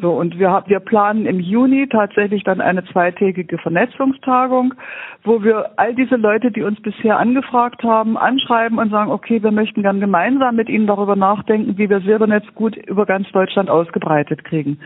So, 0.00 0.12
und 0.12 0.38
wir, 0.38 0.64
wir 0.66 0.80
planen 0.80 1.26
im 1.26 1.38
Juni 1.38 1.86
tatsächlich 1.86 2.44
dann 2.44 2.62
eine 2.62 2.82
zweitägige 2.86 3.58
Vernetzungstagung, 3.58 4.74
wo 5.22 5.42
wir 5.42 5.72
all 5.76 5.94
diese 5.94 6.16
Leute, 6.16 6.50
die 6.50 6.62
uns 6.62 6.80
bisher 6.80 7.18
angefragt 7.18 7.82
haben, 7.82 8.16
anschreiben 8.16 8.78
und 8.78 8.90
sagen, 8.90 9.10
okay, 9.10 9.42
wir 9.42 9.52
möchten 9.52 9.82
gern 9.82 10.00
gemeinsam 10.00 10.56
mit 10.56 10.70
Ihnen 10.70 10.86
darüber 10.86 11.14
nachdenken, 11.14 11.76
wie 11.76 11.90
wir 11.90 12.00
Silbernetz 12.00 12.46
gut 12.54 12.74
über 12.76 13.04
ganz 13.04 13.30
Deutschland 13.32 13.68
ausgebreitet 13.68 14.44
kriegen. 14.44 14.78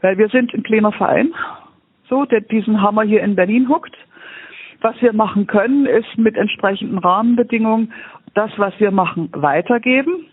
Weil 0.00 0.18
wir 0.18 0.28
sind 0.28 0.52
ein 0.52 0.64
kleiner 0.64 0.92
Verein, 0.92 1.32
so, 2.08 2.24
der 2.24 2.40
diesen 2.40 2.82
Hammer 2.82 3.02
hier 3.02 3.22
in 3.22 3.36
Berlin 3.36 3.68
huckt. 3.68 3.96
Was 4.80 5.00
wir 5.00 5.12
machen 5.12 5.46
können, 5.46 5.86
ist 5.86 6.18
mit 6.18 6.36
entsprechenden 6.36 6.98
Rahmenbedingungen 6.98 7.92
das, 8.34 8.50
was 8.56 8.72
wir 8.78 8.90
machen, 8.90 9.28
weitergeben, 9.32 10.26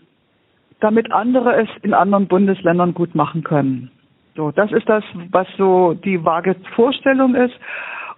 damit 0.80 1.12
andere 1.12 1.62
es 1.62 1.68
in 1.82 1.94
anderen 1.94 2.26
Bundesländern 2.26 2.92
gut 2.92 3.14
machen 3.14 3.42
können. 3.44 3.90
So, 4.36 4.52
das 4.52 4.70
ist 4.72 4.88
das, 4.88 5.04
was 5.30 5.46
so 5.56 5.94
die 5.94 6.24
vage 6.24 6.56
Vorstellung 6.74 7.34
ist. 7.34 7.54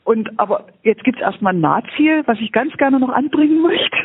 Und 0.05 0.39
aber 0.39 0.65
jetzt 0.83 1.03
gibt 1.05 1.19
es 1.19 1.23
erstmal 1.23 1.55
ein 1.55 1.61
Nahziel, 1.61 2.23
was 2.27 2.41
ich 2.41 2.51
ganz 2.51 2.77
gerne 2.77 2.99
noch 2.99 3.11
anbringen 3.11 3.63
möchte. 3.71 3.97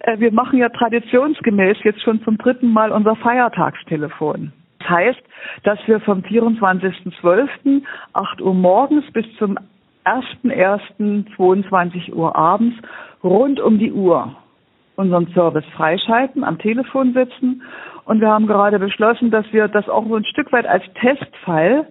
Äh, 0.00 0.18
wir 0.18 0.32
machen 0.32 0.58
ja 0.58 0.68
traditionsgemäß 0.68 1.78
jetzt 1.84 2.02
schon 2.02 2.20
zum 2.22 2.36
dritten 2.38 2.72
Mal 2.72 2.90
unser 2.92 3.16
Feiertagstelefon. 3.16 4.52
Das 4.80 4.88
heißt, 4.88 5.22
dass 5.62 5.78
wir 5.86 6.00
vom 6.00 6.22
24.12. 6.22 7.82
8 8.14 8.40
Uhr 8.40 8.54
morgens 8.54 9.04
bis 9.12 9.26
zum 9.38 9.58
1.1.22 10.04 12.12
Uhr 12.12 12.34
abends 12.34 12.76
rund 13.22 13.60
um 13.60 13.78
die 13.78 13.92
Uhr 13.92 14.34
unseren 14.96 15.28
Service 15.28 15.64
freischalten, 15.76 16.42
am 16.44 16.58
Telefon 16.58 17.12
sitzen. 17.12 17.62
Und 18.04 18.20
wir 18.20 18.28
haben 18.28 18.46
gerade 18.46 18.78
beschlossen, 18.78 19.30
dass 19.30 19.46
wir 19.52 19.68
das 19.68 19.88
auch 19.88 20.06
so 20.06 20.16
ein 20.16 20.24
Stück 20.24 20.52
weit 20.52 20.66
als 20.66 20.84
Testfall 20.94 21.86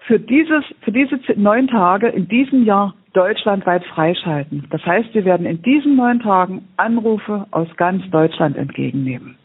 für 0.00 0.18
dieses, 0.18 0.64
für 0.82 0.92
diese 0.92 1.18
neun 1.36 1.68
Tage 1.68 2.08
in 2.08 2.28
diesem 2.28 2.64
Jahr 2.64 2.94
deutschlandweit 3.12 3.84
freischalten. 3.86 4.66
Das 4.70 4.84
heißt, 4.84 5.14
wir 5.14 5.24
werden 5.24 5.46
in 5.46 5.62
diesen 5.62 5.96
neun 5.96 6.20
Tagen 6.20 6.68
Anrufe 6.76 7.46
aus 7.50 7.68
ganz 7.76 8.08
Deutschland 8.10 8.56
entgegennehmen 8.56 9.36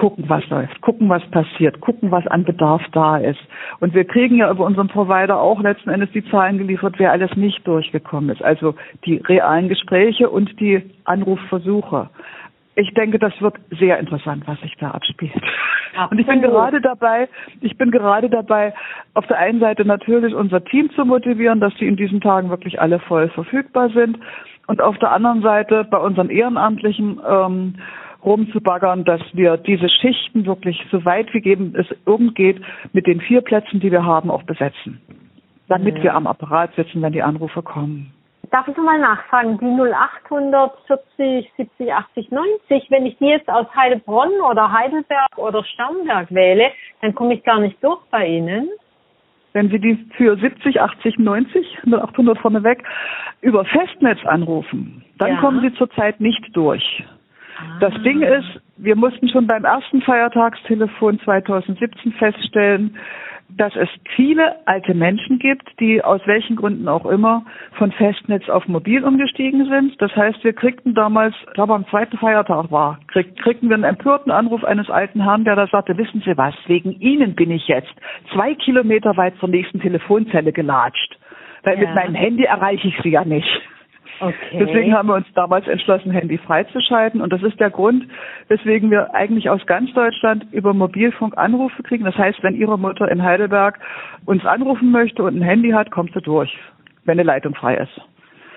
gucken, 0.00 0.24
was 0.28 0.48
läuft, 0.48 0.80
gucken, 0.80 1.10
was 1.10 1.22
passiert, 1.30 1.80
gucken, 1.80 2.10
was 2.10 2.26
an 2.26 2.44
Bedarf 2.44 2.82
da 2.92 3.18
ist. 3.18 3.40
Und 3.80 3.92
wir 3.92 4.04
kriegen 4.04 4.36
ja 4.36 4.50
über 4.50 4.64
unseren 4.64 4.88
Provider 4.88 5.38
auch 5.38 5.60
letzten 5.60 5.90
Endes 5.90 6.10
die 6.12 6.24
Zahlen 6.30 6.56
geliefert, 6.56 6.94
wer 6.96 7.12
alles 7.12 7.36
nicht 7.36 7.66
durchgekommen 7.66 8.30
ist. 8.30 8.42
Also 8.42 8.74
die 9.04 9.16
realen 9.16 9.68
Gespräche 9.68 10.30
und 10.30 10.58
die 10.58 10.82
Anrufversuche. 11.04 12.08
Ich 12.80 12.94
denke, 12.94 13.18
das 13.18 13.38
wird 13.40 13.56
sehr 13.78 13.98
interessant, 13.98 14.44
was 14.46 14.58
sich 14.60 14.74
da 14.78 14.92
abspielt. 14.92 15.34
Absolut. 15.92 16.12
Und 16.12 16.18
ich 16.18 16.26
bin 16.26 16.40
gerade 16.40 16.80
dabei, 16.80 17.28
ich 17.60 17.76
bin 17.76 17.90
gerade 17.90 18.30
dabei, 18.30 18.72
auf 19.12 19.26
der 19.26 19.38
einen 19.38 19.60
Seite 19.60 19.84
natürlich 19.84 20.34
unser 20.34 20.64
Team 20.64 20.90
zu 20.92 21.04
motivieren, 21.04 21.60
dass 21.60 21.74
die 21.74 21.86
in 21.86 21.96
diesen 21.96 22.20
Tagen 22.20 22.48
wirklich 22.48 22.80
alle 22.80 22.98
voll 23.00 23.28
verfügbar 23.28 23.90
sind. 23.90 24.18
Und 24.66 24.80
auf 24.80 24.96
der 24.98 25.12
anderen 25.12 25.42
Seite 25.42 25.84
bei 25.84 25.98
unseren 25.98 26.30
Ehrenamtlichen 26.30 27.20
ähm, 27.28 27.74
rumzubaggern, 28.24 29.04
dass 29.04 29.20
wir 29.32 29.58
diese 29.58 29.88
Schichten 29.88 30.46
wirklich 30.46 30.82
so 30.90 31.04
weit 31.04 31.32
wie 31.34 31.44
eben 31.44 31.74
es 31.74 31.86
irgend 32.06 32.34
geht 32.34 32.62
mit 32.92 33.06
den 33.06 33.20
vier 33.20 33.42
Plätzen, 33.42 33.80
die 33.80 33.90
wir 33.90 34.04
haben, 34.04 34.30
auch 34.30 34.44
besetzen. 34.44 35.00
Damit 35.68 35.98
ja. 35.98 36.04
wir 36.04 36.14
am 36.14 36.26
Apparat 36.26 36.74
sitzen, 36.76 37.02
wenn 37.02 37.12
die 37.12 37.22
Anrufe 37.22 37.62
kommen. 37.62 38.12
Darf 38.50 38.66
ich 38.66 38.76
nochmal 38.76 38.98
nachfragen, 38.98 39.58
die 39.58 39.66
0800 39.66 40.72
40 40.86 41.52
70 41.56 41.92
80 41.92 42.30
90, 42.32 42.90
wenn 42.90 43.06
ich 43.06 43.16
die 43.18 43.26
jetzt 43.26 43.48
aus 43.48 43.66
Heilbronn 43.76 44.32
oder 44.50 44.72
Heidelberg 44.72 45.36
oder 45.36 45.64
Starnberg 45.64 46.32
wähle, 46.34 46.72
dann 47.00 47.14
komme 47.14 47.34
ich 47.34 47.44
gar 47.44 47.60
nicht 47.60 47.82
durch 47.82 48.00
bei 48.10 48.26
Ihnen? 48.26 48.68
Wenn 49.52 49.68
Sie 49.70 49.78
die 49.78 49.96
für 50.16 50.36
70, 50.36 50.80
80, 50.80 51.18
90, 51.18 51.78
0800 51.86 52.38
vorneweg 52.38 52.82
über 53.40 53.64
Festnetz 53.64 54.18
anrufen, 54.24 55.04
dann 55.18 55.34
ja. 55.34 55.40
kommen 55.40 55.60
Sie 55.60 55.72
zurzeit 55.74 56.20
nicht 56.20 56.56
durch. 56.56 57.04
Das 57.78 57.92
Ding 58.02 58.22
ist, 58.22 58.60
wir 58.78 58.96
mussten 58.96 59.28
schon 59.28 59.46
beim 59.46 59.64
ersten 59.64 60.02
Feiertagstelefon 60.02 61.20
2017 61.20 62.12
feststellen, 62.12 62.96
dass 63.56 63.74
es 63.76 63.88
viele 64.16 64.56
alte 64.66 64.94
Menschen 64.94 65.38
gibt, 65.38 65.68
die 65.80 66.02
aus 66.02 66.20
welchen 66.26 66.56
Gründen 66.56 66.88
auch 66.88 67.06
immer 67.06 67.44
von 67.72 67.92
Festnetz 67.92 68.48
auf 68.48 68.66
Mobil 68.68 69.04
umgestiegen 69.04 69.66
sind. 69.66 70.00
Das 70.00 70.14
heißt, 70.14 70.42
wir 70.44 70.52
kriegten 70.52 70.94
damals, 70.94 71.34
ich 71.46 71.54
glaube 71.54 71.74
am 71.74 71.86
zweiten 71.88 72.16
Feiertag 72.18 72.70
war, 72.70 72.98
krieg, 73.08 73.36
kriegten 73.36 73.68
wir 73.68 73.74
einen 73.74 73.84
empörten 73.84 74.30
Anruf 74.30 74.64
eines 74.64 74.90
alten 74.90 75.22
Herrn, 75.22 75.44
der 75.44 75.56
da 75.56 75.66
sagte, 75.66 75.96
wissen 75.96 76.22
Sie 76.24 76.36
was, 76.36 76.54
wegen 76.66 76.92
Ihnen 77.00 77.34
bin 77.34 77.50
ich 77.50 77.66
jetzt 77.68 77.92
zwei 78.32 78.54
Kilometer 78.54 79.16
weit 79.16 79.36
zur 79.38 79.48
nächsten 79.48 79.80
Telefonzelle 79.80 80.52
gelatscht. 80.52 81.18
Weil 81.62 81.74
ja. 81.74 81.86
mit 81.86 81.94
meinem 81.94 82.14
Handy 82.14 82.44
erreiche 82.44 82.88
ich 82.88 82.98
Sie 83.02 83.10
ja 83.10 83.24
nicht. 83.24 83.48
Okay. 84.20 84.58
Deswegen 84.58 84.94
haben 84.94 85.08
wir 85.08 85.14
uns 85.14 85.26
damals 85.34 85.66
entschlossen, 85.66 86.10
Handy 86.10 86.36
freizuschalten. 86.38 87.22
Und 87.22 87.32
das 87.32 87.42
ist 87.42 87.58
der 87.58 87.70
Grund, 87.70 88.04
weswegen 88.48 88.90
wir 88.90 89.14
eigentlich 89.14 89.48
aus 89.48 89.64
ganz 89.66 89.92
Deutschland 89.94 90.46
über 90.52 90.74
Mobilfunk 90.74 91.38
Anrufe 91.38 91.82
kriegen. 91.82 92.04
Das 92.04 92.16
heißt, 92.16 92.42
wenn 92.42 92.54
Ihre 92.54 92.78
Mutter 92.78 93.10
in 93.10 93.22
Heidelberg 93.22 93.78
uns 94.26 94.44
anrufen 94.44 94.90
möchte 94.90 95.22
und 95.22 95.36
ein 95.36 95.42
Handy 95.42 95.70
hat, 95.70 95.90
kommt 95.90 96.12
sie 96.12 96.20
durch, 96.20 96.54
wenn 97.04 97.18
eine 97.18 97.22
Leitung 97.22 97.54
frei 97.54 97.76
ist. 97.76 98.00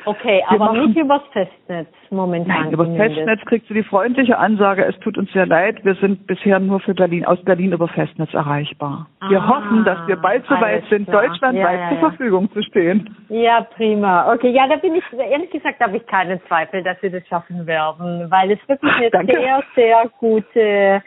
Okay, 0.06 0.44
wir 0.50 0.62
aber 0.62 0.74
nicht 0.74 0.98
übers 0.98 1.22
Festnetz 1.32 1.88
momentan. 2.10 2.64
Nein, 2.64 2.72
übers 2.72 2.90
Festnetz 2.96 3.42
kriegst 3.46 3.70
du 3.70 3.74
die 3.74 3.84
freundliche 3.84 4.38
Ansage, 4.38 4.86
es 4.86 4.98
tut 5.00 5.18
uns 5.18 5.32
sehr 5.32 5.46
leid, 5.46 5.84
wir 5.84 5.96
sind 5.96 6.28
bisher 6.28 6.60
nur 6.60 6.80
für 6.80 6.94
Berlin, 6.94 7.26
aus 7.26 7.42
Berlin 7.44 7.72
über 7.72 7.88
Festnetz 7.88 8.34
erreichbar. 8.34 9.08
Wir 9.30 9.42
ah, 9.42 9.48
hoffen, 9.48 9.86
dass 9.86 10.08
wir 10.08 10.18
bald 10.18 10.46
so 10.48 10.56
weit 10.56 10.84
sind, 10.90 11.08
klar. 11.08 11.24
deutschlandweit 11.24 11.64
ja, 11.64 11.72
ja, 11.72 11.84
ja. 11.84 11.90
zur 11.90 12.10
Verfügung 12.10 12.52
zu 12.52 12.62
stehen. 12.64 13.16
Ja, 13.30 13.62
prima. 13.76 14.34
Okay, 14.34 14.50
ja, 14.50 14.68
da 14.68 14.76
bin 14.76 14.96
ich, 14.96 15.04
ehrlich 15.14 15.52
gesagt, 15.52 15.80
habe 15.80 15.98
ich 15.98 16.06
keinen 16.08 16.42
Zweifel, 16.48 16.84
dass 16.84 17.02
wir 17.02 17.12
das 17.12 17.26
schaffen 17.28 17.66
werden, 17.66 18.30
weil 18.30 18.52
es 18.52 18.60
wirklich 18.68 18.92
eine 19.14 19.26
sehr, 19.26 19.64
sehr 19.76 20.06
gute 20.20 21.02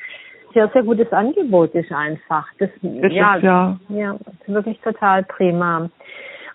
sehr, 0.57 0.71
sehr 0.73 0.85
gutes 0.85 1.13
Angebot 1.13 1.75
ist 1.75 1.93
einfach. 1.93 2.47
Das, 2.59 2.71
das 2.81 3.13
ja, 3.13 3.35
ist, 3.35 3.43
ja. 3.43 3.77
ja, 3.91 4.17
wirklich 4.47 4.81
total 4.81 5.23
prima. 5.25 5.91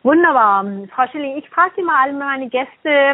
Wunderbar. 0.03 0.65
Frau 0.93 1.07
Schilling, 1.11 1.37
ich 1.37 1.49
frage 1.49 1.81
immer 1.81 1.93
alle 2.01 2.13
meine 2.13 2.49
Gäste 2.49 3.13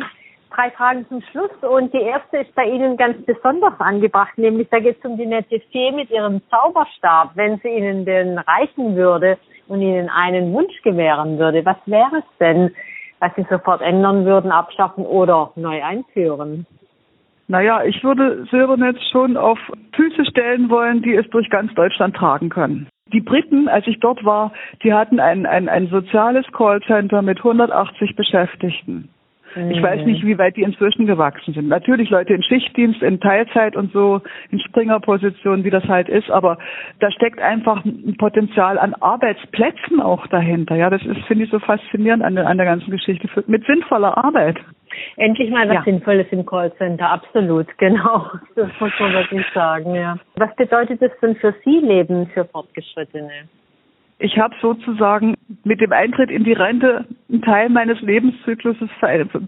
drei 0.49 0.71
Fragen 0.71 1.05
zum 1.07 1.21
Schluss 1.31 1.51
und 1.61 1.93
die 1.93 2.01
erste 2.01 2.37
ist 2.37 2.55
bei 2.55 2.65
Ihnen 2.65 2.97
ganz 2.97 3.17
besonders 3.25 3.79
angebracht, 3.79 4.37
nämlich 4.37 4.67
da 4.69 4.79
geht 4.79 4.97
es 4.97 5.05
um 5.05 5.17
die 5.17 5.25
nette 5.25 5.59
Fee 5.71 5.91
mit 5.91 6.09
ihrem 6.09 6.41
Zauberstab. 6.49 7.31
Wenn 7.35 7.59
sie 7.59 7.69
Ihnen 7.69 8.05
den 8.05 8.37
reichen 8.37 8.95
würde 8.95 9.37
und 9.67 9.81
Ihnen 9.81 10.09
einen 10.09 10.53
Wunsch 10.53 10.81
gewähren 10.83 11.37
würde, 11.37 11.65
was 11.65 11.77
wäre 11.85 12.17
es 12.17 12.37
denn, 12.39 12.71
was 13.19 13.31
Sie 13.35 13.45
sofort 13.49 13.81
ändern 13.81 14.25
würden, 14.25 14.51
abschaffen 14.51 15.05
oder 15.05 15.51
neu 15.55 15.83
einführen? 15.83 16.65
Naja, 17.47 17.83
ich 17.83 18.03
würde 18.03 18.45
Silbernetz 18.51 18.97
schon 19.11 19.37
auf 19.37 19.59
Füße 19.95 20.25
stellen 20.25 20.69
wollen, 20.69 21.01
die 21.01 21.15
es 21.15 21.27
durch 21.29 21.49
ganz 21.49 21.73
Deutschland 21.75 22.15
tragen 22.15 22.49
können. 22.49 22.89
Die 23.13 23.21
Briten, 23.21 23.67
als 23.67 23.87
ich 23.87 23.99
dort 23.99 24.23
war, 24.25 24.53
die 24.83 24.93
hatten 24.93 25.19
ein, 25.19 25.45
ein, 25.45 25.69
ein 25.69 25.87
soziales 25.87 26.45
Callcenter 26.51 27.21
mit 27.21 27.37
180 27.39 28.15
Beschäftigten. 28.15 29.09
Ich 29.71 29.81
weiß 29.81 30.05
nicht, 30.05 30.23
wie 30.25 30.37
weit 30.37 30.55
die 30.55 30.61
inzwischen 30.61 31.07
gewachsen 31.07 31.53
sind. 31.53 31.67
Natürlich 31.67 32.09
Leute 32.09 32.33
in 32.33 32.43
Schichtdienst, 32.43 33.01
in 33.01 33.19
Teilzeit 33.19 33.75
und 33.75 33.91
so, 33.91 34.21
in 34.51 34.59
Springerpositionen, 34.59 35.63
wie 35.63 35.69
das 35.69 35.85
halt 35.85 36.09
ist, 36.09 36.29
aber 36.29 36.59
da 36.99 37.09
steckt 37.11 37.39
einfach 37.39 37.83
ein 37.83 38.15
Potenzial 38.17 38.77
an 38.77 38.93
Arbeitsplätzen 38.93 39.99
auch 39.99 40.27
dahinter. 40.27 40.75
Ja, 40.75 40.89
das 40.89 41.03
ist, 41.03 41.19
finde 41.27 41.45
ich, 41.45 41.49
so 41.49 41.59
faszinierend 41.59 42.23
an 42.23 42.35
der, 42.35 42.47
an 42.47 42.57
der 42.57 42.67
ganzen 42.67 42.91
Geschichte, 42.91 43.27
mit 43.47 43.65
sinnvoller 43.65 44.17
Arbeit. 44.23 44.57
Endlich 45.17 45.49
mal 45.49 45.67
was 45.67 45.75
ja. 45.75 45.83
Sinnvolles 45.83 46.27
im 46.31 46.45
Callcenter, 46.45 47.09
absolut, 47.09 47.67
genau. 47.77 48.27
Das 48.55 48.69
muss 48.79 48.91
man 48.99 49.13
wirklich 49.13 49.45
sagen, 49.53 49.95
ja. 49.95 50.17
Was 50.35 50.55
bedeutet 50.55 51.01
das 51.01 51.11
denn 51.21 51.35
für 51.35 51.53
Sie 51.63 51.79
Leben 51.79 52.27
für 52.27 52.45
Fortgeschrittene? 52.45 53.47
Ich 54.19 54.39
habe 54.39 54.55
sozusagen 54.61 55.35
mit 55.63 55.79
dem 55.79 55.91
Eintritt 55.91 56.31
in 56.31 56.43
die 56.43 56.53
Rente 56.53 57.05
einen 57.29 57.41
Teil 57.43 57.69
meines 57.69 58.01
Lebenszykluses 58.01 58.89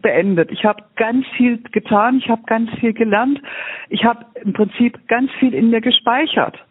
beendet. 0.01 0.51
Ich 0.51 0.63
habe 0.63 0.83
ganz 0.95 1.25
viel 1.35 1.57
getan, 1.71 2.19
ich 2.19 2.29
habe 2.29 2.43
ganz 2.45 2.69
viel 2.79 2.93
gelernt, 2.93 3.41
ich 3.89 4.03
habe 4.03 4.25
im 4.43 4.53
Prinzip 4.53 5.07
ganz 5.07 5.31
viel 5.39 5.55
in 5.55 5.71
mir 5.71 5.81
gespeichert. 5.81 6.63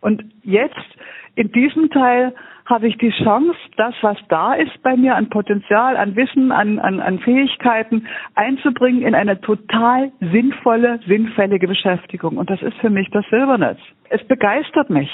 Und 0.00 0.24
jetzt 0.44 0.86
in 1.34 1.52
diesem 1.52 1.90
Teil 1.90 2.34
habe 2.70 2.86
ich 2.86 2.96
die 2.98 3.10
Chance, 3.10 3.56
das, 3.76 3.94
was 4.00 4.16
da 4.28 4.54
ist 4.54 4.82
bei 4.82 4.96
mir 4.96 5.16
an 5.16 5.28
Potenzial, 5.28 5.96
an 5.96 6.16
Wissen, 6.16 6.52
an, 6.52 6.78
an, 6.78 7.00
an 7.00 7.18
Fähigkeiten 7.18 8.06
einzubringen 8.34 9.02
in 9.02 9.14
eine 9.14 9.40
total 9.40 10.12
sinnvolle, 10.20 11.00
sinnfällige 11.06 11.66
Beschäftigung. 11.66 12.36
Und 12.36 12.48
das 12.48 12.62
ist 12.62 12.76
für 12.78 12.90
mich 12.90 13.10
das 13.10 13.26
Silbernetz. 13.28 13.78
Es 14.08 14.24
begeistert 14.24 14.88
mich. 14.88 15.10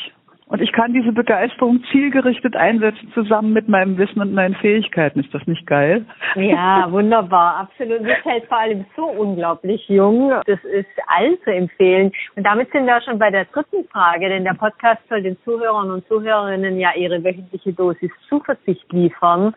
Und 0.48 0.62
ich 0.62 0.70
kann 0.70 0.92
diese 0.92 1.10
Begeisterung 1.10 1.82
zielgerichtet 1.90 2.54
einsetzen 2.54 3.10
zusammen 3.14 3.52
mit 3.52 3.68
meinem 3.68 3.98
Wissen 3.98 4.20
und 4.20 4.32
meinen 4.32 4.54
Fähigkeiten. 4.54 5.18
Ist 5.18 5.34
das 5.34 5.44
nicht 5.48 5.66
geil? 5.66 6.06
Ja, 6.36 6.86
wunderbar, 6.90 7.56
absolut. 7.56 7.98
Du 8.00 8.04
bist 8.04 8.46
vor 8.48 8.58
allem 8.58 8.86
so 8.94 9.06
unglaublich 9.06 9.88
jung. 9.88 10.32
Das 10.46 10.62
ist 10.62 10.86
allen 11.08 11.36
zu 11.42 11.52
empfehlen. 11.52 12.12
Und 12.36 12.44
damit 12.44 12.70
sind 12.70 12.86
wir 12.86 13.00
schon 13.00 13.18
bei 13.18 13.30
der 13.30 13.46
dritten 13.46 13.88
Frage, 13.88 14.28
denn 14.28 14.44
der 14.44 14.54
Podcast 14.54 15.00
soll 15.08 15.22
den 15.22 15.36
Zuhörern 15.44 15.90
und 15.90 16.06
Zuhörerinnen 16.06 16.78
ja 16.78 16.90
ihre 16.94 17.24
wöchentliche 17.24 17.72
Dosis 17.72 18.12
Zuversicht 18.28 18.92
liefern. 18.92 19.52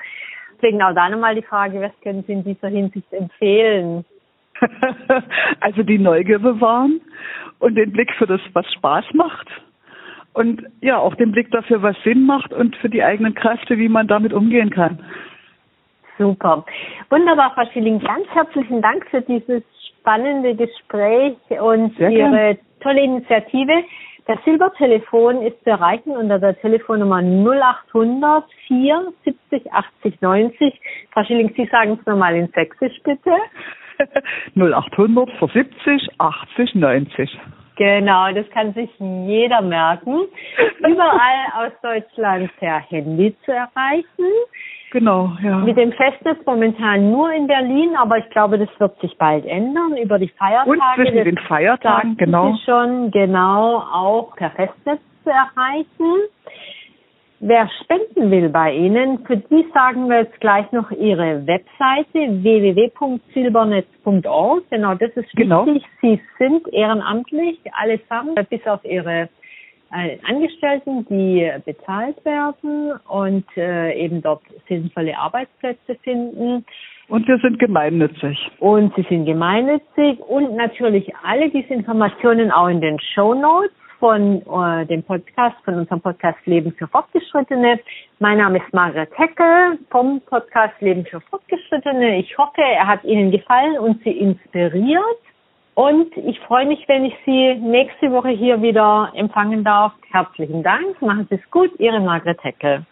Deswegen 0.55 0.81
auch 0.81 0.95
da 0.95 1.07
nochmal 1.07 1.35
die 1.35 1.43
Frage, 1.43 1.79
was 1.81 1.91
können 2.01 2.23
Sie 2.25 2.33
in 2.33 2.43
dieser 2.43 2.67
Hinsicht 2.67 3.13
empfehlen? 3.13 4.05
also 5.59 5.83
die 5.83 5.99
Neugier 5.99 6.39
bewahren 6.39 6.99
und 7.59 7.75
den 7.75 7.91
Blick 7.91 8.11
für 8.15 8.25
das, 8.25 8.41
was 8.53 8.65
Spaß 8.73 9.05
macht 9.13 9.47
und 10.33 10.63
ja, 10.81 10.97
auch 10.97 11.15
den 11.15 11.31
Blick 11.31 11.51
dafür, 11.51 11.81
was 11.81 11.95
Sinn 12.03 12.25
macht 12.25 12.53
und 12.53 12.75
für 12.77 12.89
die 12.89 13.03
eigenen 13.03 13.33
Kräfte, 13.33 13.77
wie 13.77 13.89
man 13.89 14.07
damit 14.07 14.33
umgehen 14.33 14.69
kann. 14.69 14.99
Super. 16.17 16.65
Wunderbar, 17.09 17.53
Frau 17.55 17.65
Schilling. 17.71 17.99
Ganz 17.99 18.27
herzlichen 18.33 18.81
Dank 18.81 19.05
für 19.09 19.21
dieses 19.21 19.63
spannende 19.99 20.55
Gespräch 20.55 21.37
und 21.61 21.95
Sehr 21.97 22.09
Ihre 22.09 22.29
gern. 22.29 22.57
tolle 22.81 23.01
Initiative. 23.01 23.83
Das 24.25 24.37
Silbertelefon 24.45 25.41
ist 25.41 25.63
zu 25.63 25.71
erreichen 25.71 26.11
unter 26.11 26.37
der 26.37 26.59
Telefonnummer 26.59 27.21
0800 27.21 28.43
4 28.67 29.13
70 29.23 29.73
80 29.73 30.21
90. 30.21 30.81
Frau 31.11 31.23
Schilling, 31.23 31.51
Sie 31.55 31.65
sagen 31.71 31.97
es 31.99 32.05
nochmal 32.05 32.35
in 32.35 32.47
Sächsisch, 32.49 33.01
bitte. 33.03 33.31
0800 34.55 35.29
70 35.53 36.09
80 36.19 36.75
90. 36.75 37.39
Genau, 37.79 38.29
das 38.33 38.49
kann 38.49 38.73
sich 38.73 38.89
jeder 38.99 39.61
merken. 39.61 40.27
Überall 40.79 41.45
aus 41.55 41.71
Deutschland 41.81 42.51
per 42.57 42.79
Handy 42.79 43.33
zu 43.45 43.53
erreichen. 43.53 44.27
Genau, 44.91 45.31
ja. 45.41 45.59
Mit 45.59 45.77
dem 45.77 45.93
Festnetz 45.93 46.39
momentan 46.45 47.09
nur 47.09 47.31
in 47.31 47.47
Berlin, 47.47 47.95
aber 47.95 48.17
ich 48.17 48.29
glaube, 48.31 48.59
das 48.59 48.67
wird 48.79 48.99
sich 48.99 49.17
bald 49.17 49.45
ändern 49.45 49.95
über 49.95 50.19
die 50.19 50.27
Feiertage. 50.27 50.69
Und 50.69 50.81
zwischen 50.95 51.23
den 51.23 51.37
Feiertagen, 51.37 52.17
genau. 52.17 52.53
Schon 52.65 53.11
genau 53.11 53.77
auch 53.77 54.35
per 54.35 54.49
Festnetz 54.51 54.99
zu 55.23 55.29
erreichen. 55.29 56.27
Wer 57.41 57.69
spenden 57.81 58.31
will 58.31 58.49
bei 58.49 58.73
Ihnen, 58.73 59.25
für 59.25 59.37
die 59.37 59.65
sagen 59.73 60.09
wir 60.09 60.23
jetzt 60.23 60.41
gleich 60.41 60.69
noch 60.73 60.91
Ihre 60.91 61.47
Webseite 61.47 62.43
www.silbernetz.org. 62.43 64.63
Genau, 64.69 64.93
das 64.95 65.11
ist 65.11 65.31
genau. 65.31 65.65
wichtig. 65.65 65.87
Sie 66.01 66.19
sind 66.37 66.67
ehrenamtlich 66.73 67.57
allesamt, 67.71 68.49
bis 68.49 68.67
auf 68.67 68.83
Ihre 68.83 69.29
Angestellten, 69.91 71.07
die 71.09 71.51
bezahlt 71.65 72.23
werden 72.23 72.91
und 73.07 73.43
äh, 73.57 73.91
eben 73.93 74.21
dort 74.21 74.43
sinnvolle 74.67 75.17
Arbeitsplätze 75.17 75.95
finden. 76.03 76.63
Und 77.07 77.27
wir 77.27 77.39
sind 77.39 77.57
gemeinnützig. 77.57 78.37
Und 78.59 78.93
sie 78.95 79.01
sind 79.09 79.25
gemeinnützig 79.25 80.19
und 80.19 80.55
natürlich 80.55 81.11
alle 81.23 81.49
diese 81.49 81.73
Informationen 81.73 82.51
auch 82.51 82.67
in 82.67 82.81
den 82.81 82.99
Show 82.99 83.33
Notes 83.33 83.71
von 83.99 84.41
äh, 84.41 84.85
dem 84.85 85.03
Podcast, 85.03 85.57
von 85.65 85.75
unserem 85.75 86.01
Podcast 86.01 86.39
Leben 86.45 86.71
für 86.73 86.87
Fortgeschrittene. 86.87 87.79
Mein 88.19 88.37
Name 88.37 88.59
ist 88.59 88.73
Margaret 88.73 89.11
Heckel 89.17 89.77
vom 89.89 90.21
Podcast 90.21 90.79
Leben 90.79 91.05
für 91.05 91.21
Fortgeschrittene. 91.21 92.17
Ich 92.17 92.37
hoffe, 92.37 92.61
er 92.61 92.87
hat 92.87 93.03
Ihnen 93.03 93.31
gefallen 93.31 93.77
und 93.77 94.01
Sie 94.03 94.11
inspiriert. 94.11 95.03
Und 95.75 96.15
ich 96.17 96.39
freue 96.41 96.65
mich, 96.65 96.83
wenn 96.87 97.05
ich 97.05 97.15
Sie 97.25 97.55
nächste 97.55 98.11
Woche 98.11 98.29
hier 98.29 98.61
wieder 98.61 99.11
empfangen 99.15 99.63
darf. 99.63 99.93
Herzlichen 100.11 100.63
Dank. 100.63 101.01
Machen 101.01 101.27
Sie 101.29 101.35
es 101.35 101.51
gut. 101.51 101.71
Ihre 101.79 101.99
Margret 101.99 102.43
Heckel. 102.43 102.85